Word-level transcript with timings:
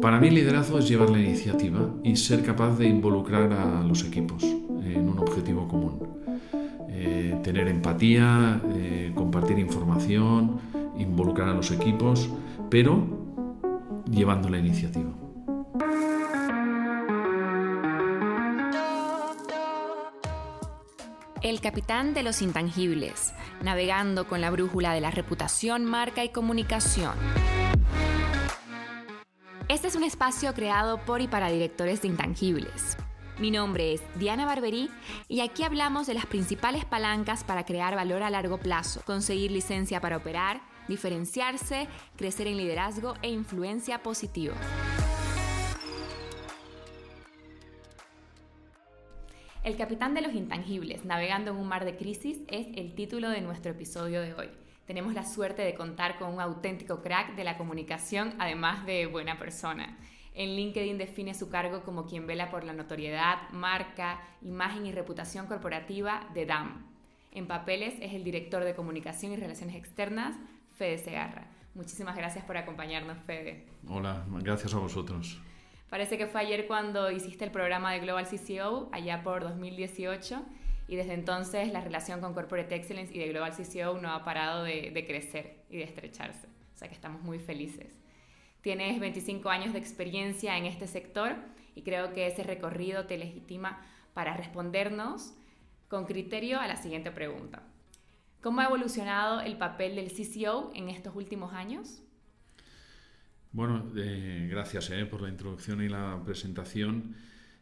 Para 0.00 0.20
mí 0.20 0.30
liderazgo 0.30 0.78
es 0.78 0.88
llevar 0.88 1.10
la 1.10 1.18
iniciativa 1.18 1.90
y 2.02 2.16
ser 2.16 2.42
capaz 2.42 2.76
de 2.78 2.86
involucrar 2.86 3.52
a 3.52 3.82
los 3.82 4.04
equipos 4.04 4.44
en 4.44 5.08
un 5.08 5.18
objetivo 5.18 5.66
común. 5.68 5.98
Eh, 6.88 7.38
tener 7.42 7.68
empatía, 7.68 8.60
eh, 8.74 9.12
compartir 9.14 9.58
información, 9.58 10.58
involucrar 10.98 11.48
a 11.48 11.54
los 11.54 11.70
equipos, 11.70 12.28
pero 12.70 13.04
llevando 14.10 14.48
la 14.48 14.58
iniciativa. 14.58 15.15
Capitán 21.66 22.14
de 22.14 22.22
los 22.22 22.42
intangibles, 22.42 23.34
navegando 23.60 24.28
con 24.28 24.40
la 24.40 24.50
brújula 24.50 24.92
de 24.92 25.00
la 25.00 25.10
reputación, 25.10 25.84
marca 25.84 26.22
y 26.22 26.28
comunicación. 26.28 27.14
Este 29.66 29.88
es 29.88 29.96
un 29.96 30.04
espacio 30.04 30.54
creado 30.54 30.98
por 30.98 31.22
y 31.22 31.26
para 31.26 31.50
directores 31.50 32.02
de 32.02 32.06
intangibles. 32.06 32.96
Mi 33.40 33.50
nombre 33.50 33.94
es 33.94 34.02
Diana 34.14 34.46
Barberí 34.46 34.90
y 35.26 35.40
aquí 35.40 35.64
hablamos 35.64 36.06
de 36.06 36.14
las 36.14 36.26
principales 36.26 36.84
palancas 36.84 37.42
para 37.42 37.64
crear 37.64 37.96
valor 37.96 38.22
a 38.22 38.30
largo 38.30 38.58
plazo, 38.58 39.02
conseguir 39.04 39.50
licencia 39.50 40.00
para 40.00 40.18
operar, 40.18 40.60
diferenciarse, 40.86 41.88
crecer 42.16 42.46
en 42.46 42.58
liderazgo 42.58 43.14
e 43.22 43.30
influencia 43.30 44.04
positiva. 44.04 44.54
El 49.66 49.76
capitán 49.76 50.14
de 50.14 50.20
los 50.20 50.32
intangibles, 50.32 51.04
navegando 51.04 51.50
en 51.50 51.56
un 51.56 51.66
mar 51.66 51.84
de 51.84 51.96
crisis, 51.96 52.38
es 52.46 52.68
el 52.76 52.94
título 52.94 53.30
de 53.30 53.40
nuestro 53.40 53.72
episodio 53.72 54.20
de 54.22 54.32
hoy. 54.32 54.48
Tenemos 54.86 55.12
la 55.12 55.24
suerte 55.24 55.62
de 55.62 55.74
contar 55.74 56.20
con 56.20 56.32
un 56.32 56.40
auténtico 56.40 57.02
crack 57.02 57.34
de 57.34 57.42
la 57.42 57.58
comunicación, 57.58 58.34
además 58.38 58.86
de 58.86 59.06
buena 59.06 59.40
persona. 59.40 59.98
En 60.34 60.54
LinkedIn 60.54 60.98
define 60.98 61.34
su 61.34 61.50
cargo 61.50 61.82
como 61.82 62.06
quien 62.06 62.28
vela 62.28 62.48
por 62.48 62.62
la 62.62 62.74
notoriedad, 62.74 63.50
marca, 63.50 64.20
imagen 64.40 64.86
y 64.86 64.92
reputación 64.92 65.48
corporativa 65.48 66.28
de 66.32 66.46
DAM. 66.46 66.86
En 67.32 67.48
papeles 67.48 67.94
es 68.00 68.14
el 68.14 68.22
director 68.22 68.62
de 68.62 68.76
comunicación 68.76 69.32
y 69.32 69.36
relaciones 69.36 69.74
externas, 69.74 70.36
Fede 70.78 70.98
Segarra. 70.98 71.48
Muchísimas 71.74 72.14
gracias 72.14 72.44
por 72.44 72.56
acompañarnos, 72.56 73.18
Fede. 73.26 73.66
Hola, 73.88 74.24
gracias 74.28 74.72
a 74.74 74.78
vosotros. 74.78 75.40
Parece 75.88 76.18
que 76.18 76.26
fue 76.26 76.40
ayer 76.40 76.66
cuando 76.66 77.10
hiciste 77.10 77.44
el 77.44 77.52
programa 77.52 77.92
de 77.92 78.00
Global 78.00 78.26
CCO, 78.26 78.88
allá 78.92 79.22
por 79.22 79.42
2018, 79.42 80.44
y 80.88 80.96
desde 80.96 81.14
entonces 81.14 81.72
la 81.72 81.80
relación 81.80 82.20
con 82.20 82.34
Corporate 82.34 82.74
Excellence 82.74 83.14
y 83.14 83.18
de 83.18 83.28
Global 83.28 83.52
CCO 83.52 83.98
no 84.00 84.10
ha 84.10 84.24
parado 84.24 84.64
de, 84.64 85.04
crecer 85.06 85.64
y 85.70 85.76
de 85.76 85.84
estrecharse. 85.84 86.48
O 86.74 86.78
sea 86.78 86.88
que 86.88 86.94
estamos 86.94 87.22
muy 87.22 87.38
felices. 87.38 87.98
Tienes 88.60 88.98
25 88.98 89.48
años 89.48 89.72
de 89.72 89.78
experiencia 89.78 90.56
en 90.56 90.66
este 90.66 90.88
sector 90.88 91.36
y 91.74 91.82
creo 91.82 92.12
que 92.12 92.26
ese 92.26 92.42
recorrido 92.42 93.06
te 93.06 93.16
legitima 93.16 93.80
para 94.12 94.36
respondernos 94.36 95.34
con 95.88 96.04
criterio 96.04 96.60
a 96.60 96.66
la 96.66 96.76
siguiente 96.76 97.12
pregunta. 97.12 97.62
¿Cómo 98.42 98.60
ha 98.60 98.66
evolucionado 98.66 99.40
el 99.40 99.56
papel 99.56 99.94
del 99.96 100.10
CCO 100.10 100.72
en 100.74 100.88
estos 100.88 101.14
últimos 101.14 101.52
años? 101.52 102.02
Bueno, 103.56 103.90
eh, 103.96 104.48
gracias 104.50 104.90
eh, 104.90 105.06
por 105.06 105.22
la 105.22 105.30
introducción 105.30 105.82
y 105.82 105.88
la 105.88 106.22
presentación. 106.22 107.14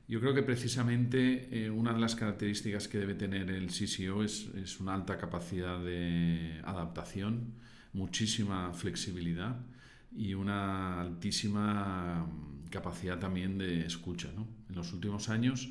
Yo 0.09 0.19
creo 0.19 0.34
que 0.34 0.43
precisamente 0.43 1.49
eh, 1.53 1.71
una 1.71 1.93
de 1.93 2.00
las 2.00 2.16
características 2.16 2.88
que 2.88 2.99
debe 2.99 3.15
tener 3.15 3.49
el 3.49 3.69
CCO 3.69 4.25
es, 4.25 4.81
una 4.81 4.93
alta 4.93 5.16
capacidad 5.16 5.78
de 5.78 6.60
adaptación, 6.65 7.55
muchísima 7.93 8.72
flexibilidad 8.72 9.55
y 10.10 10.34
una 10.34 11.00
altísima 11.00 12.26
capacidad 12.71 13.21
también 13.21 13.56
de 13.56 13.87
escucha. 13.87 14.31
En 14.69 14.75
los 14.75 14.93
últimos 14.93 15.28
años 15.28 15.69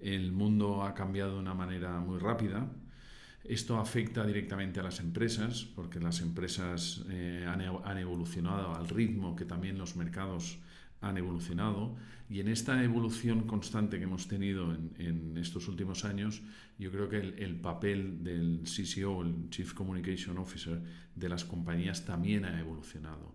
el 0.00 0.30
mundo 0.30 0.84
ha 0.84 0.94
cambiado 0.94 1.32
de 1.34 1.40
una 1.40 1.54
manera 1.54 1.98
muy 1.98 2.20
rápida 2.20 2.70
esto 3.44 3.78
afecta 3.78 4.26
directamente 4.26 4.80
a 4.80 4.82
las 4.82 5.00
empresas, 5.00 5.64
porque 5.64 6.00
las 6.00 6.20
empresas 6.20 7.04
eh, 7.10 7.46
han, 7.46 7.98
evolucionado 7.98 8.74
al 8.74 8.88
ritmo 8.88 9.36
que 9.36 9.44
también 9.44 9.76
los 9.76 9.96
mercados 9.96 10.58
han 11.00 11.18
evolucionado. 11.18 11.94
Y 12.30 12.40
en 12.40 12.48
esta 12.48 12.82
evolución 12.82 13.42
constante 13.42 13.98
que 13.98 14.04
hemos 14.04 14.28
tenido 14.28 14.72
en, 14.72 15.36
estos 15.36 15.68
últimos 15.68 16.06
años, 16.06 16.42
yo 16.78 16.90
creo 16.90 17.08
que 17.10 17.18
el, 17.18 17.56
papel 17.56 18.24
del 18.24 18.62
CCO, 18.64 19.22
el 19.22 19.50
Chief 19.50 19.74
Communication 19.74 20.38
Officer, 20.38 20.80
de 21.14 21.28
las 21.28 21.44
compañías 21.44 22.06
también 22.06 22.46
ha 22.46 22.58
evolucionado. 22.58 23.34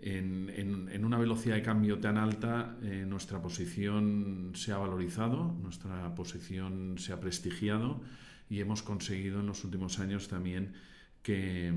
En, 0.00 1.04
una 1.04 1.18
velocidad 1.18 1.56
de 1.56 1.62
cambio 1.62 1.98
tan 1.98 2.16
alta, 2.16 2.76
eh, 2.82 3.04
nuestra 3.08 3.42
posición 3.42 4.52
se 4.54 4.70
ha 4.70 4.78
valorizado, 4.78 5.56
nuestra 5.60 6.14
posición 6.14 6.96
se 6.98 7.12
ha 7.12 7.18
prestigiado 7.18 8.00
y 8.48 8.60
hemos 8.60 8.82
conseguido 8.82 9.40
en 9.40 9.46
los 9.46 9.64
últimos 9.64 9.98
años 9.98 10.28
también 10.28 10.72
que, 11.22 11.72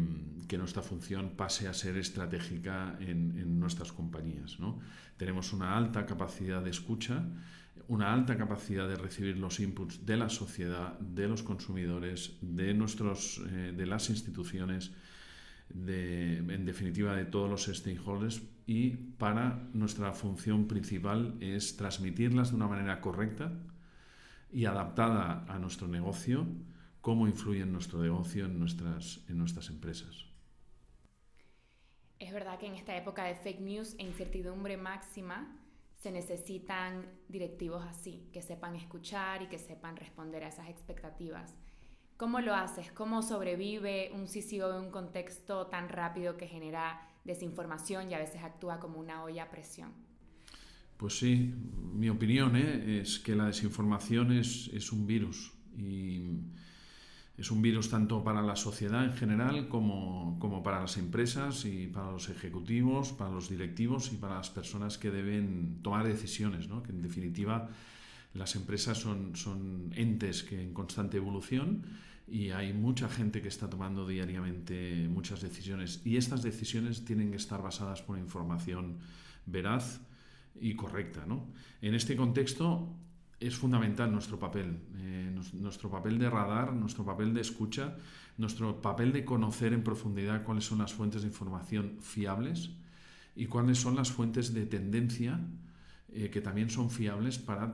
nuestra 0.58 0.82
función 0.82 1.32
pase 1.36 1.68
a 1.68 1.74
ser 1.74 1.98
estratégica 1.98 2.98
en, 3.00 3.59
nuestras 3.59 3.92
compañías. 3.92 4.59
¿no? 4.59 4.80
Tenemos 5.18 5.54
una 5.54 5.76
alta 5.76 6.06
capacidad 6.06 6.62
de 6.62 6.70
escucha, 6.70 7.26
una 7.88 8.14
alta 8.14 8.38
capacidad 8.38 8.88
de 8.88 8.96
recibir 8.96 9.38
los 9.38 9.60
inputs 9.60 10.06
de 10.06 10.18
la 10.18 10.30
sociedad, 10.30 11.00
de 11.00 11.28
los 11.28 11.44
consumidores, 11.44 12.38
de, 12.42 12.74
nuestros, 12.74 13.42
eh, 13.50 13.74
de 13.76 13.86
las 13.86 14.10
instituciones, 14.10 14.92
de, 15.70 16.38
en 16.38 16.66
definitiva 16.66 17.16
de 17.16 17.26
todos 17.26 17.50
los 17.50 17.66
stakeholders 17.66 18.42
y 18.66 18.92
para 18.92 19.68
nuestra 19.74 20.14
función 20.14 20.68
principal 20.68 21.36
es 21.40 21.76
transmitirlas 21.76 22.52
de 22.52 22.56
una 22.58 22.68
manera 22.68 23.02
correcta, 23.02 23.54
y 24.51 24.66
adaptada 24.66 25.45
a 25.47 25.59
nuestro 25.59 25.88
negocio, 25.88 26.45
cómo 27.01 27.28
influye 27.28 27.62
en 27.62 27.72
nuestro 27.72 28.00
negocio, 28.00 28.45
en 28.45 28.59
nuestras, 28.59 29.22
en 29.28 29.38
nuestras 29.38 29.69
empresas. 29.69 30.25
Es 32.19 32.31
verdad 32.31 32.59
que 32.59 32.67
en 32.67 32.75
esta 32.75 32.95
época 32.95 33.23
de 33.23 33.35
fake 33.35 33.62
news 33.62 33.95
e 33.97 34.03
incertidumbre 34.03 34.78
máxima 34.78 35.57
se 35.97 36.12
necesitan 36.12 37.06
directivos 37.28 37.84
así, 37.85 38.29
que 38.31 38.41
sepan 38.41 38.75
escuchar 38.75 39.41
y 39.41 39.47
que 39.47 39.57
sepan 39.57 39.95
responder 39.95 40.44
a 40.44 40.50
esas 40.50 40.69
expectativas. 40.69 41.56
¿Cómo 42.18 42.39
lo 42.39 42.53
haces? 42.53 42.91
¿Cómo 42.91 43.23
sobrevive 43.23 44.12
un 44.13 44.28
CCO 44.28 44.78
en 44.78 44.85
un 44.85 44.91
contexto 44.91 45.68
tan 45.68 45.89
rápido 45.89 46.38
que 46.38 46.47
genera 46.47 47.07
desinformación 47.23 48.12
y 48.12 48.13
a 48.13 48.19
veces 48.19 48.44
actúa 48.44 48.79
como 48.79 49.00
una 49.00 49.23
olla 49.23 49.44
a 49.44 49.50
presión? 49.50 50.11
Pues 51.01 51.17
sí, 51.17 51.51
mi 51.95 52.09
opinión 52.09 52.56
¿eh? 52.56 53.01
es 53.01 53.17
que 53.17 53.35
la 53.35 53.47
desinformación 53.47 54.31
es, 54.34 54.69
es, 54.72 54.91
un 54.91 55.07
virus 55.07 55.51
y 55.75 56.29
es 57.35 57.50
un 57.50 57.63
virus 57.63 57.89
tanto 57.89 58.23
para 58.23 58.44
la 58.44 58.56
sociedad 58.56 59.03
en 59.03 59.13
general 59.13 59.68
como, 59.68 60.38
como, 60.38 60.62
para 60.62 60.80
las 60.80 60.98
empresas 60.98 61.65
y 61.65 61.88
para 61.88 62.12
los 62.12 62.30
ejecutivos, 62.30 63.13
para 63.13 63.31
los 63.31 63.50
directivos 63.50 64.13
y 64.13 64.18
para 64.18 64.36
las 64.36 64.51
personas 64.51 65.00
que 65.00 65.09
deben 65.09 65.80
tomar 65.81 66.06
decisiones, 66.06 66.68
¿no? 66.68 66.83
que 66.83 66.92
en 66.92 67.01
definitiva 67.01 67.69
las 68.36 68.56
empresas 68.56 69.00
son, 69.00 69.36
son 69.36 69.92
entes 69.95 70.44
que 70.44 70.62
en 70.62 70.71
constante 70.71 71.18
evolución 71.18 71.81
y 72.27 72.51
hay 72.51 72.74
mucha 72.74 73.09
gente 73.09 73.42
que 73.42 73.47
está 73.47 73.68
tomando 73.68 74.07
diariamente 74.07 75.07
muchas 75.09 75.42
decisiones 75.42 76.00
y 76.06 76.18
estas 76.18 76.44
decisiones 76.44 77.06
tienen 77.06 77.31
que 77.31 77.38
estar 77.38 77.63
basadas 77.63 78.04
por 78.04 78.19
información 78.19 79.00
veraz, 79.47 80.00
y 80.59 80.75
correcta. 80.75 81.25
¿no? 81.25 81.48
En 81.81 81.95
este 81.95 82.15
contexto 82.15 82.95
es 83.39 83.56
fundamental 83.56 84.12
nuestro 84.12 84.38
papel, 84.38 84.80
eh, 84.98 85.36
nuestro 85.53 85.89
papel 85.89 86.19
de 86.19 86.30
radar, 86.30 86.74
nuestro 86.74 87.03
papel 87.03 87.33
de 87.33 87.42
escucha, 87.42 87.98
nuestro 88.38 88.81
papel 88.81 89.12
de 89.12 89.25
conocer 89.25 89.74
en 89.74 89.83
profundidad 89.83 90.44
cuáles 90.44 90.65
son 90.65 90.80
las 90.80 90.94
fuentes 90.94 91.21
de 91.21 91.27
información 91.27 91.98
fiables 92.01 92.71
y 93.36 93.48
cuáles 93.48 93.80
son 93.80 93.95
las 93.95 94.12
fuentes 94.12 94.53
de 94.53 94.65
tendencia 94.65 95.39
eh, 96.13 96.30
que 96.30 96.42
también 96.42 96.69
son 96.69 96.92
fiables 96.92 97.39
para 97.39 97.68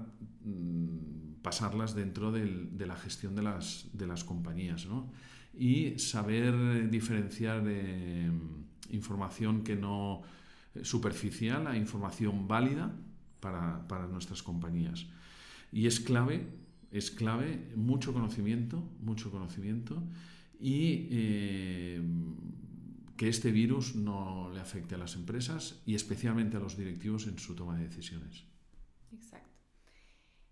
mm, 0.44 1.42
pasarlas 1.42 1.96
dentro 1.96 2.32
de 2.32 2.86
la 2.86 2.96
gestión 2.96 3.36
de 3.36 3.42
las, 3.42 3.90
de 3.94 4.08
las 4.08 4.24
compañías. 4.24 4.86
¿no? 4.86 5.12
y 5.58 5.98
saber 5.98 6.90
diferenciar 6.90 7.64
eh, 7.68 8.30
información 8.92 9.64
que 9.64 9.76
no 9.76 10.22
superficial 10.84 11.68
a 11.68 11.78
información 11.78 12.48
válida 12.48 12.94
para, 13.40 14.08
nuestras 14.08 14.44
compañías. 14.44 15.06
Y 15.72 15.88
es 15.88 16.00
clave, 16.00 16.48
es 16.92 17.12
clave 17.12 17.72
mucho 17.76 18.14
conocimiento, 18.14 18.84
mucho 19.02 19.32
conocimiento 19.32 20.02
y 20.60 21.08
eh, 21.12 22.02
que 23.16 23.30
este 23.30 23.52
virus 23.52 23.96
no 23.96 24.50
le 24.54 24.60
afecte 24.60 24.96
a 24.96 24.98
las 24.98 25.16
empresas 25.16 25.82
y 25.86 25.96
especialmente 25.96 26.58
a 26.58 26.60
los 26.60 26.78
directivos 26.78 27.28
en 27.28 27.38
su 27.40 27.56
toma 27.56 27.78
de 27.78 27.86
decisiones. 27.86 28.46
Exacto. 29.12 29.48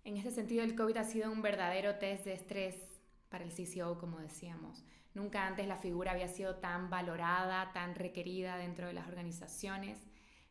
En 0.04 0.18
este 0.18 0.32
sentido, 0.32 0.64
el 0.64 0.76
COVID 0.76 0.98
ha 0.98 1.04
sido 1.04 1.32
un 1.32 1.42
verdadero 1.42 1.96
test 1.96 2.26
de 2.26 2.34
estrés 2.34 2.76
para 3.30 3.44
el 3.44 3.52
CCO, 3.52 3.98
como 3.98 4.20
decíamos. 4.20 4.84
Nunca 5.14 5.48
antes 5.48 5.68
la 5.68 5.78
figura 5.78 6.12
había 6.12 6.28
sido 6.28 6.56
tan 6.56 6.90
valorada, 6.90 7.72
tan 7.72 7.96
requerida 7.96 8.58
dentro 8.58 8.88
de 8.88 8.94
las 8.94 9.08
organizaciones. 9.08 9.98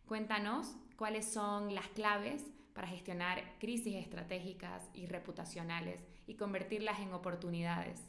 Cuéntanos 0.07 0.77
cuáles 0.97 1.25
son 1.25 1.75
las 1.75 1.89
claves 1.89 2.45
para 2.75 2.89
gestionar 2.89 3.43
crisis 3.59 3.95
estratégicas 3.95 4.91
y 4.95 5.07
reputacionales 5.07 6.01
y 6.27 6.35
convertirlas 6.35 7.01
en 7.01 7.13
oportunidades. 7.13 8.01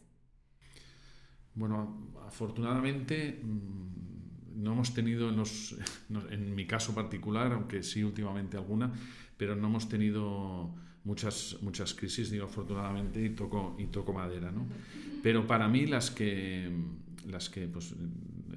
Bueno, 1.53 2.11
afortunadamente 2.25 3.39
mm, 3.41 4.61
no 4.61 4.73
hemos 4.73 4.93
tenido, 4.93 5.29
en, 5.29 5.41
en 6.31 6.55
mi 6.55 6.67
caso 6.67 6.93
particular, 6.93 7.53
aunque 7.53 7.83
sí 7.83 8.03
últimamente 8.03 8.57
alguna, 8.57 8.91
pero 9.37 9.55
no 9.55 9.67
hemos 9.67 9.87
tenido 9.87 10.73
muchas, 11.05 11.57
muchas 11.61 11.93
crisis, 11.93 12.29
digo 12.29 12.45
afortunadamente, 12.45 13.23
y 13.23 13.29
toco, 13.29 13.75
y 13.79 13.85
toco 13.85 14.11
madera. 14.11 14.51
¿no? 14.51 14.65
Pero 15.23 15.47
para 15.47 15.67
mí 15.67 15.85
las 15.85 16.11
que, 16.11 16.69
las 17.27 17.49
que 17.49 17.67
pues, 17.67 17.95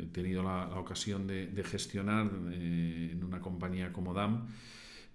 he 0.00 0.06
tenido 0.06 0.42
la, 0.42 0.68
ocasión 0.78 1.26
de, 1.26 1.64
gestionar 1.64 2.30
eh, 2.52 3.10
en 3.12 3.24
una 3.24 3.40
compañía 3.40 3.92
como 3.92 4.14
DAM, 4.14 4.46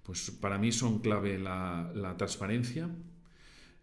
pues 0.04 0.32
para 0.32 0.58
mí 0.58 0.72
son 0.72 1.00
clave 1.00 1.40
la, 1.40 1.92
la 1.96 2.18
transparencia, 2.18 2.90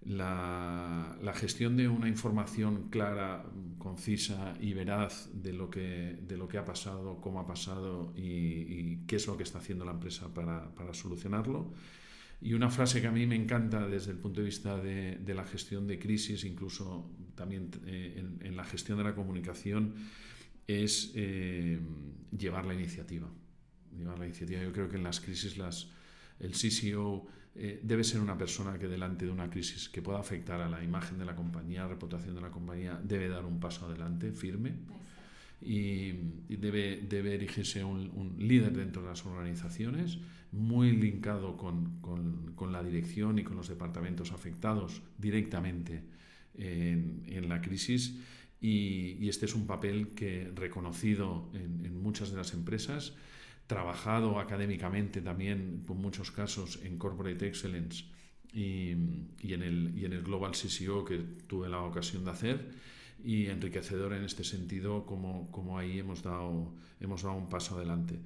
la, 0.03 1.17
la, 1.23 1.33
gestión 1.35 1.77
de 1.77 1.89
una 1.89 2.09
información 2.09 2.89
clara, 2.91 3.45
concisa 3.79 4.55
y 4.61 4.73
veraz 4.73 5.29
de 5.33 5.53
lo 5.53 5.69
que, 5.71 6.19
de 6.27 6.37
lo 6.37 6.49
que 6.49 6.59
ha 6.59 6.65
pasado, 6.65 7.21
cómo 7.21 7.41
ha 7.41 7.47
pasado 7.47 8.13
y, 8.17 8.23
y 8.23 9.05
qué 9.07 9.17
es 9.17 9.27
lo 9.27 9.37
que 9.37 9.43
está 9.43 9.59
haciendo 9.59 9.85
la 9.85 9.93
empresa 9.93 10.33
para, 10.33 10.75
para 10.75 10.95
solucionarlo. 10.95 11.73
Y 12.43 12.55
una 12.55 12.71
frase 12.71 13.03
que 13.03 13.07
a 13.07 13.13
mí 13.13 13.27
me 13.27 13.37
encanta 13.37 13.87
desde 13.87 14.13
el 14.13 14.19
punto 14.19 14.41
de 14.41 14.47
vista 14.47 14.79
de, 14.79 15.17
de 15.17 15.35
la 15.35 15.45
gestión 15.45 15.87
de 15.87 15.99
crisis, 15.99 16.45
incluso 16.45 17.11
también 17.35 17.71
eh, 17.87 18.23
en, 18.41 18.57
la 18.57 18.65
gestión 18.65 18.97
de 18.99 19.05
la 19.05 19.15
comunicación, 19.15 19.95
es 20.67 21.13
eh, 21.15 21.79
llevar 22.37 22.65
la 22.67 22.75
iniciativa. 22.75 23.29
Llevar 23.97 24.19
la 24.19 24.27
iniciativa. 24.27 24.63
Yo 24.63 24.73
creo 24.73 24.89
que 24.89 24.97
en 24.97 25.03
las 25.03 25.21
crisis 25.21 25.59
las, 25.59 25.89
el 26.39 26.53
CCO 26.53 27.27
eh, 27.55 27.81
debe 27.83 28.05
ser 28.05 28.21
una 28.21 28.39
persona 28.39 28.79
que 28.79 28.87
delante 28.87 29.25
de 29.25 29.33
una 29.33 29.51
crisis 29.51 29.89
que 29.89 30.03
pueda 30.03 30.21
afectar 30.21 30.61
a 30.61 30.69
la 30.69 30.83
imagen 30.83 31.19
de 31.19 31.25
la 31.25 31.35
compañía, 31.35 31.81
a 31.81 31.85
la 31.85 31.91
reputación 31.91 32.35
de 32.35 32.41
la 32.41 32.51
compañía, 32.51 33.01
debe 33.03 33.29
dar 33.29 33.45
un 33.45 33.59
paso 33.59 33.87
adelante 33.87 34.33
firme 34.33 34.75
y, 35.61 36.13
debe, 36.49 37.03
debe 37.09 37.35
erigirse 37.35 37.85
un, 37.85 38.11
un 38.15 38.37
líder 38.39 38.77
dentro 38.77 39.03
de 39.03 39.09
las 39.09 39.27
organizaciones 39.27 40.19
muy 40.53 40.93
linkado 40.93 41.57
con, 41.57 42.01
con, 42.01 42.53
con, 42.55 42.73
la 42.73 42.83
dirección 42.83 43.39
y 43.39 43.45
con 43.45 43.57
los 43.57 43.69
departamentos 43.69 44.33
afectados 44.33 45.03
directamente 45.19 46.03
en, 46.55 47.23
en 47.27 47.49
la 47.49 47.61
crisis. 47.61 48.17
Y, 48.61 49.17
y, 49.21 49.29
este 49.29 49.47
es 49.47 49.55
un 49.55 49.67
papel 49.67 50.09
que 50.09 50.51
reconocido 50.55 51.51
en, 51.55 51.85
en, 51.87 52.03
muchas 52.03 52.31
de 52.31 52.37
las 52.37 52.53
empresas, 52.53 53.15
trabajado 53.67 54.39
académicamente 54.39 55.23
también, 55.23 55.83
por 55.87 55.97
muchos 55.97 56.31
casos, 56.31 56.79
en 56.85 56.99
Corporate 56.99 57.47
Excellence 57.47 58.05
y, 58.53 58.95
y, 59.41 59.55
en 59.55 59.63
el, 59.63 59.93
y 59.97 60.05
en 60.05 60.13
el 60.13 60.23
Global 60.23 60.53
CCO 60.53 61.05
que 61.05 61.19
tuve 61.47 61.69
la 61.69 61.81
ocasión 61.81 62.25
de 62.25 62.31
hacer 62.33 62.71
y 63.25 63.47
enriquecedor 63.47 64.13
en 64.13 64.25
este 64.25 64.45
sentido 64.45 65.07
como, 65.07 65.51
como 65.51 65.79
ahí 65.79 65.99
hemos 65.99 66.23
dado, 66.23 66.73
hemos 67.01 67.23
dado 67.23 67.37
un 67.37 67.49
paso 67.49 67.77
adelante. 67.77 68.19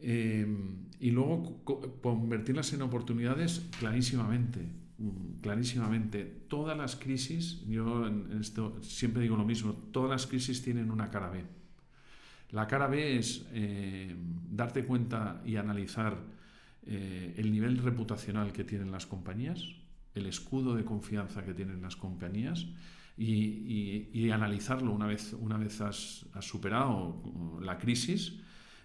Em, 0.00 0.86
y 1.00 1.10
luego 1.10 1.62
convertirlas 2.02 2.72
en 2.72 2.82
oportunidades 2.82 3.66
clarísimamente, 3.78 4.60
clarísimamente. 5.40 6.24
Todas 6.48 6.76
las 6.76 6.96
crisis, 6.96 7.64
yo 7.66 8.10
siempre 8.80 9.22
digo 9.22 9.36
lo 9.36 9.44
mismo, 9.44 9.72
todas 9.92 10.10
las 10.10 10.26
crisis 10.26 10.62
tienen 10.62 10.90
una 10.90 11.10
cara 11.10 11.30
B. 11.30 11.44
La 12.50 12.66
cara 12.66 12.86
B 12.86 13.18
es 13.18 13.46
eh, 13.52 14.14
darte 14.50 14.84
cuenta 14.84 15.42
y 15.44 15.56
analizar 15.56 16.16
eh, 16.86 17.34
el 17.36 17.52
nivel 17.52 17.78
reputacional 17.78 18.52
que 18.52 18.64
tienen 18.64 18.90
las 18.90 19.06
compañías, 19.06 19.62
el 20.14 20.26
escudo 20.26 20.74
de 20.74 20.84
confianza 20.84 21.44
que 21.44 21.52
tienen 21.52 21.82
las 21.82 21.96
compañías 21.96 22.66
y, 23.16 24.30
analizarlo 24.30 24.92
una 24.92 25.06
vez, 25.06 25.32
una 25.32 25.56
vez 25.56 25.80
has, 25.80 26.26
has 26.34 26.44
superado 26.44 27.60
la 27.60 27.78
crisis 27.78 28.40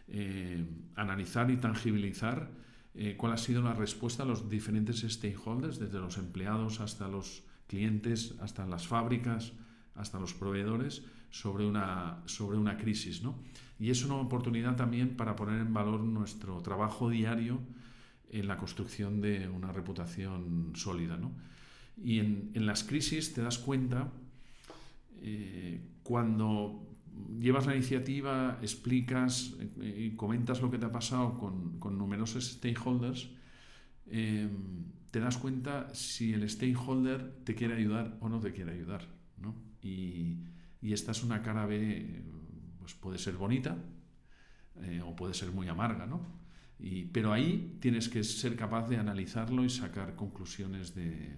eh, 0.10 0.66
analizar 0.96 1.50
y 1.50 1.58
tangibilizar 1.58 2.50
eh, 2.96 3.16
cuál 3.18 3.34
ha 3.34 3.38
sido 3.38 3.62
la 3.62 3.74
respuesta 3.74 4.24
a 4.24 4.26
los 4.26 4.50
diferentes 4.50 5.02
stakeholders, 5.02 5.80
desde 5.80 6.00
los 6.00 6.18
empleados 6.18 6.80
hasta 6.80 7.08
los 7.08 7.44
clientes, 7.68 8.36
hasta 8.40 8.66
las 8.66 8.88
fábricas, 8.88 9.54
hasta 9.96 10.20
los 10.20 10.34
proveedores, 10.34 11.04
sobre 11.32 11.66
una, 11.66 12.22
sobre 12.26 12.58
una 12.58 12.78
crisis. 12.78 13.24
¿no? 13.24 13.36
Y 13.80 13.90
es 13.90 14.06
una 14.06 14.16
oportunidad 14.16 14.76
también 14.76 15.18
para 15.18 15.36
poner 15.36 15.60
en 15.60 15.74
valor 15.74 16.02
nuestro 16.02 16.62
trabajo 16.62 17.10
diario 17.10 17.60
en 18.30 18.48
la 18.48 18.58
construcción 18.58 19.22
de 19.22 19.48
una 19.48 19.72
reputación 19.72 20.74
sólida. 20.76 21.18
¿no? 21.18 21.32
Y 22.04 22.20
en, 22.20 22.52
en, 22.54 22.68
las 22.68 22.84
crisis 22.84 23.34
te 23.34 23.42
das 23.42 23.58
cuenta 23.58 24.12
eh, 25.22 25.82
cuando 26.04 26.86
llevas 27.40 27.66
la 27.66 27.76
iniciativa, 27.76 28.58
explicas 28.62 29.56
eh, 29.82 30.10
y 30.12 30.16
comentas 30.16 30.62
lo 30.62 30.72
que 30.72 30.78
te 30.78 30.86
ha 30.86 30.92
pasado 30.92 31.38
con, 31.38 31.80
con 31.80 31.98
numerosos 31.98 32.46
stakeholders, 32.46 33.30
eh, 34.08 34.50
te 35.12 35.20
das 35.20 35.38
cuenta 35.38 35.94
si 35.94 36.34
el 36.34 36.50
stakeholder 36.50 37.44
te 37.44 37.56
quiere 37.56 37.76
ayudar 37.76 38.18
o 38.20 38.30
no 38.30 38.40
te 38.40 38.52
quiere 38.52 38.72
ayudar. 38.74 39.08
¿no? 39.38 39.56
Y, 39.82 40.40
y, 40.82 40.94
esta 40.94 41.12
es 41.12 41.24
una 41.24 41.42
cara 41.42 41.66
B, 41.66 42.24
pues 42.80 42.94
puede 42.96 43.18
ser 43.18 43.36
bonita 43.36 43.78
eh, 44.82 45.02
o 45.06 45.16
puede 45.16 45.34
ser 45.34 45.52
muy 45.52 45.68
amarga, 45.68 46.06
¿no? 46.06 46.42
Y, 46.80 47.06
pero 47.06 47.32
ahí 47.32 47.78
tienes 47.80 48.10
que 48.10 48.24
ser 48.24 48.56
capaz 48.56 48.90
de 48.90 48.98
analizarlo 48.98 49.64
y 49.64 49.70
sacar 49.70 50.16
conclusiones 50.16 50.96
de, 50.96 51.36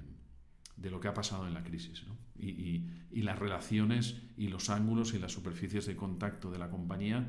de 0.76 0.90
lo 0.90 1.00
que 1.00 1.08
ha 1.08 1.14
pasado 1.14 1.48
en 1.48 1.54
la 1.54 1.64
crisis 1.64 2.04
¿no? 2.06 2.18
y, 2.36 3.22
las 3.22 3.40
relaciones 3.40 4.22
y 4.38 4.50
los 4.50 4.70
ángulos 4.70 5.14
y 5.14 5.20
las 5.20 5.32
superficies 5.32 5.86
de 5.86 5.96
contacto 5.96 6.52
de 6.52 6.60
la 6.60 6.70
compañía 6.70 7.26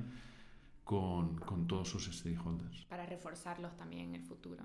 con, 0.85 1.39
con, 1.39 1.67
todos 1.67 1.89
sus 1.89 2.05
stakeholders. 2.07 2.85
Para 2.85 3.07
reforzarlos 3.07 3.77
también 3.77 4.09
en 4.09 4.15
el 4.17 4.23
futuro. 4.23 4.65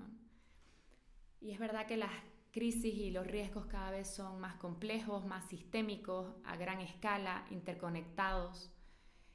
Y 1.40 1.52
es 1.52 1.58
verdad 1.58 1.86
que 1.86 1.96
las 1.96 2.10
crisis 2.52 2.94
y 2.94 3.10
los 3.10 3.26
riesgos 3.26 3.66
cada 3.66 3.90
vez 3.90 4.08
son 4.08 4.38
más 4.40 4.56
complejos, 4.56 5.24
más 5.24 5.48
sistémicos, 5.48 6.34
a 6.44 6.56
gran 6.56 6.80
escala, 6.80 7.46
interconectados. 7.50 8.70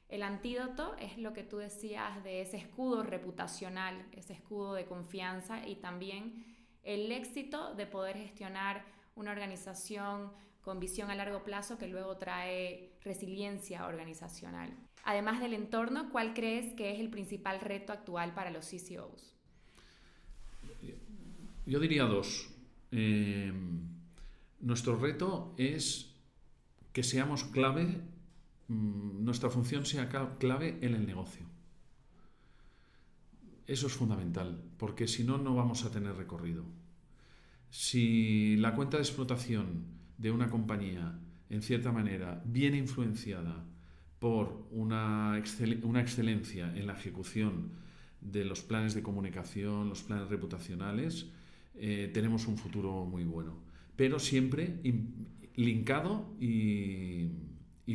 El 0.07 0.23
antídoto 0.23 0.95
es 0.99 1.17
lo 1.17 1.33
que 1.33 1.43
tú 1.43 1.57
decías 1.57 2.23
de 2.23 2.41
ese 2.41 2.57
escudo 2.57 3.03
reputacional, 3.03 4.05
ese 4.13 4.33
escudo 4.33 4.73
de 4.73 4.85
confianza 4.85 5.67
y 5.67 5.75
también 5.75 6.45
el 6.83 7.11
éxito 7.11 7.73
de 7.73 7.87
poder 7.87 8.15
gestionar 8.17 8.85
una 9.17 9.31
organización 9.31 10.31
con 10.61 10.79
visión 10.79 11.09
a 11.09 11.15
largo 11.15 11.43
plazo 11.43 11.77
que 11.77 11.87
luego 11.87 12.17
trae 12.17 12.93
resiliencia 13.03 13.85
organizacional. 13.87 14.73
Además 15.03 15.39
del 15.39 15.53
entorno, 15.53 16.09
¿cuál 16.11 16.33
crees 16.33 16.73
que 16.73 16.93
es 16.93 16.99
el 16.99 17.09
principal 17.09 17.59
reto 17.61 17.93
actual 17.93 18.33
para 18.33 18.51
los 18.51 18.65
CCOs? 18.65 19.35
Yo 21.65 21.79
diría 21.79 22.03
dos. 22.03 22.49
Eh, 22.91 23.51
nuestro 24.61 24.97
reto 24.97 25.53
es 25.57 26.13
que 26.93 27.03
seamos 27.03 27.43
clave, 27.43 28.01
mm, 28.67 29.23
nuestra 29.23 29.49
función 29.49 29.85
sea 29.85 30.09
clave 30.37 30.77
en 30.81 30.95
el 30.95 31.05
negocio. 31.05 31.45
Eso 33.67 33.87
es 33.87 33.93
fundamental, 33.93 34.61
porque 34.77 35.07
si 35.07 35.23
no, 35.23 35.37
no 35.37 35.55
vamos 35.55 35.83
a 35.83 35.91
tener 35.91 36.15
recorrido. 36.15 36.63
Si 37.69 38.55
la 38.57 38.73
cuenta 38.75 38.97
de 38.97 39.03
explotación 39.03 39.85
de 40.17 40.31
una 40.31 40.49
compañía, 40.49 41.19
en 41.49 41.61
cierta 41.61 41.91
manera, 41.91 42.41
viene 42.45 42.77
influenciada 42.77 43.65
por 44.19 44.67
una, 44.71 45.41
una 45.83 46.01
excelencia 46.01 46.75
en 46.75 46.87
la 46.87 46.93
ejecución 46.93 47.71
de 48.21 48.45
los 48.45 48.61
planes 48.61 48.93
de 48.93 49.03
comunicación, 49.03 49.89
los 49.89 50.03
planes 50.03 50.29
reputacionales, 50.29 51.27
eh, 51.75 52.09
tenemos 52.13 52.47
un 52.47 52.57
futuro 52.57 53.05
muy 53.05 53.23
bueno. 53.23 53.57
Pero 53.95 54.19
siempre 54.19 54.79
linkado 55.55 56.35
y, 56.39 57.29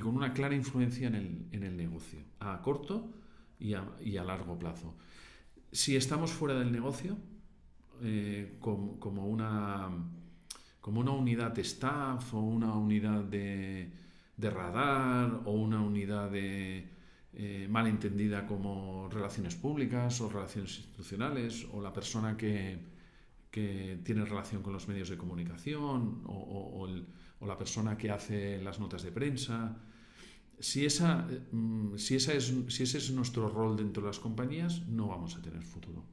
con 0.00 0.17
una 0.17 0.33
clara 0.33 0.55
influencia 0.55 1.07
en 1.09 1.14
el, 1.14 1.47
en 1.52 1.62
el 1.64 1.76
negocio, 1.76 2.21
a 2.41 2.61
corto 2.62 3.12
y 3.59 3.75
a, 3.75 4.25
largo 4.25 4.59
plazo. 4.59 4.95
Si 5.71 5.97
estamos 5.97 6.33
fuera 6.33 6.59
del 6.59 6.73
negocio, 6.73 7.17
eh, 8.03 8.57
como, 8.61 9.27
una, 9.27 9.91
como 10.81 11.01
una 11.01 11.13
unidad 11.13 11.53
de 11.53 11.63
staff 11.63 12.35
o 12.35 12.41
una 12.41 12.75
unidad 12.75 13.25
de, 13.25 13.91
radar 14.39 15.43
o 15.45 15.53
una 15.53 15.81
unidad 15.81 16.31
de, 16.31 16.89
eh, 17.35 17.67
mal 17.71 17.87
entendida 17.87 18.47
como 18.47 19.09
relaciones 19.09 19.55
públicas 19.55 20.21
o 20.21 20.29
relaciones 20.29 20.77
institucionales 20.79 21.67
o 21.73 21.81
la 21.81 21.93
persona 21.93 22.37
que, 22.37 22.93
que 23.53 24.01
tiene 24.03 24.25
relación 24.25 24.63
con 24.63 24.73
los 24.73 24.89
medios 24.89 25.11
de 25.11 25.17
comunicación 25.17 26.23
o, 26.27 26.89
la 27.43 27.59
persona 27.59 27.99
que 27.99 28.11
hace 28.11 28.63
las 28.63 28.79
notas 28.79 29.03
de 29.03 29.11
prensa. 29.11 29.77
Si, 30.59 30.87
esa, 30.87 31.27
mm, 31.51 31.97
si, 31.97 32.15
esa 32.15 32.33
es, 32.35 32.55
si 32.69 32.85
ese 32.85 32.99
es 32.99 33.11
nuestro 33.11 33.49
rol 33.49 33.77
dentro 33.77 34.03
de 34.03 34.09
las 34.09 34.21
compañías, 34.21 34.87
no 34.87 35.09
vamos 35.09 35.37
a 35.37 35.43
tener 35.43 35.63
futuro. 35.63 36.05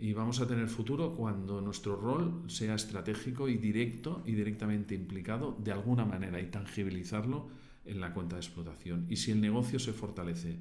Y 0.00 0.12
vamos 0.12 0.40
a 0.40 0.46
tener 0.46 0.68
futuro 0.68 1.14
cuando 1.14 1.60
nuestro 1.60 1.96
rol 1.96 2.44
sea 2.48 2.74
estratégico 2.74 3.48
y 3.48 3.56
directo 3.56 4.22
y 4.26 4.32
directamente 4.32 4.94
implicado 4.94 5.56
de 5.62 5.72
alguna 5.72 6.04
manera 6.04 6.40
y 6.40 6.46
tangibilizarlo 6.46 7.48
en 7.84 8.00
la 8.00 8.12
cuenta 8.12 8.36
de 8.36 8.40
explotación. 8.40 9.06
Y 9.08 9.16
si 9.16 9.30
el 9.30 9.40
negocio 9.40 9.78
se 9.78 9.92
fortalece 9.92 10.58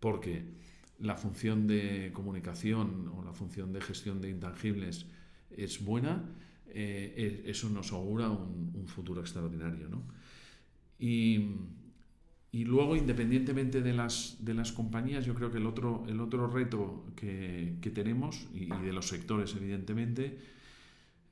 porque 0.00 0.44
la 0.98 1.16
función 1.16 1.66
de 1.66 2.10
comunicación 2.12 3.12
o 3.16 3.22
la 3.22 3.32
función 3.32 3.72
de 3.72 3.80
gestión 3.80 4.20
de 4.20 4.30
intangibles 4.30 5.06
es 5.50 5.84
buena, 5.84 6.24
eh, 6.68 7.42
e, 7.46 7.50
eso 7.50 7.68
nos 7.68 7.92
augura 7.92 8.30
un, 8.30 8.86
futuro 8.86 9.20
extraordinario. 9.20 9.88
Y, 12.52 12.64
luego, 12.64 12.96
independientemente 12.96 13.82
de 13.82 13.92
las, 13.92 14.38
de 14.40 14.54
las 14.54 14.72
compañías, 14.72 15.26
yo 15.26 15.34
creo 15.34 15.50
que 15.50 15.58
el 15.58 15.66
otro, 15.66 16.04
el 16.08 16.20
otro 16.20 16.46
reto 16.48 17.04
que, 17.14 17.76
tenemos, 17.94 18.46
y, 18.54 18.66
de 18.66 18.92
los 18.92 19.08
sectores 19.08 19.54
evidentemente, 19.54 20.38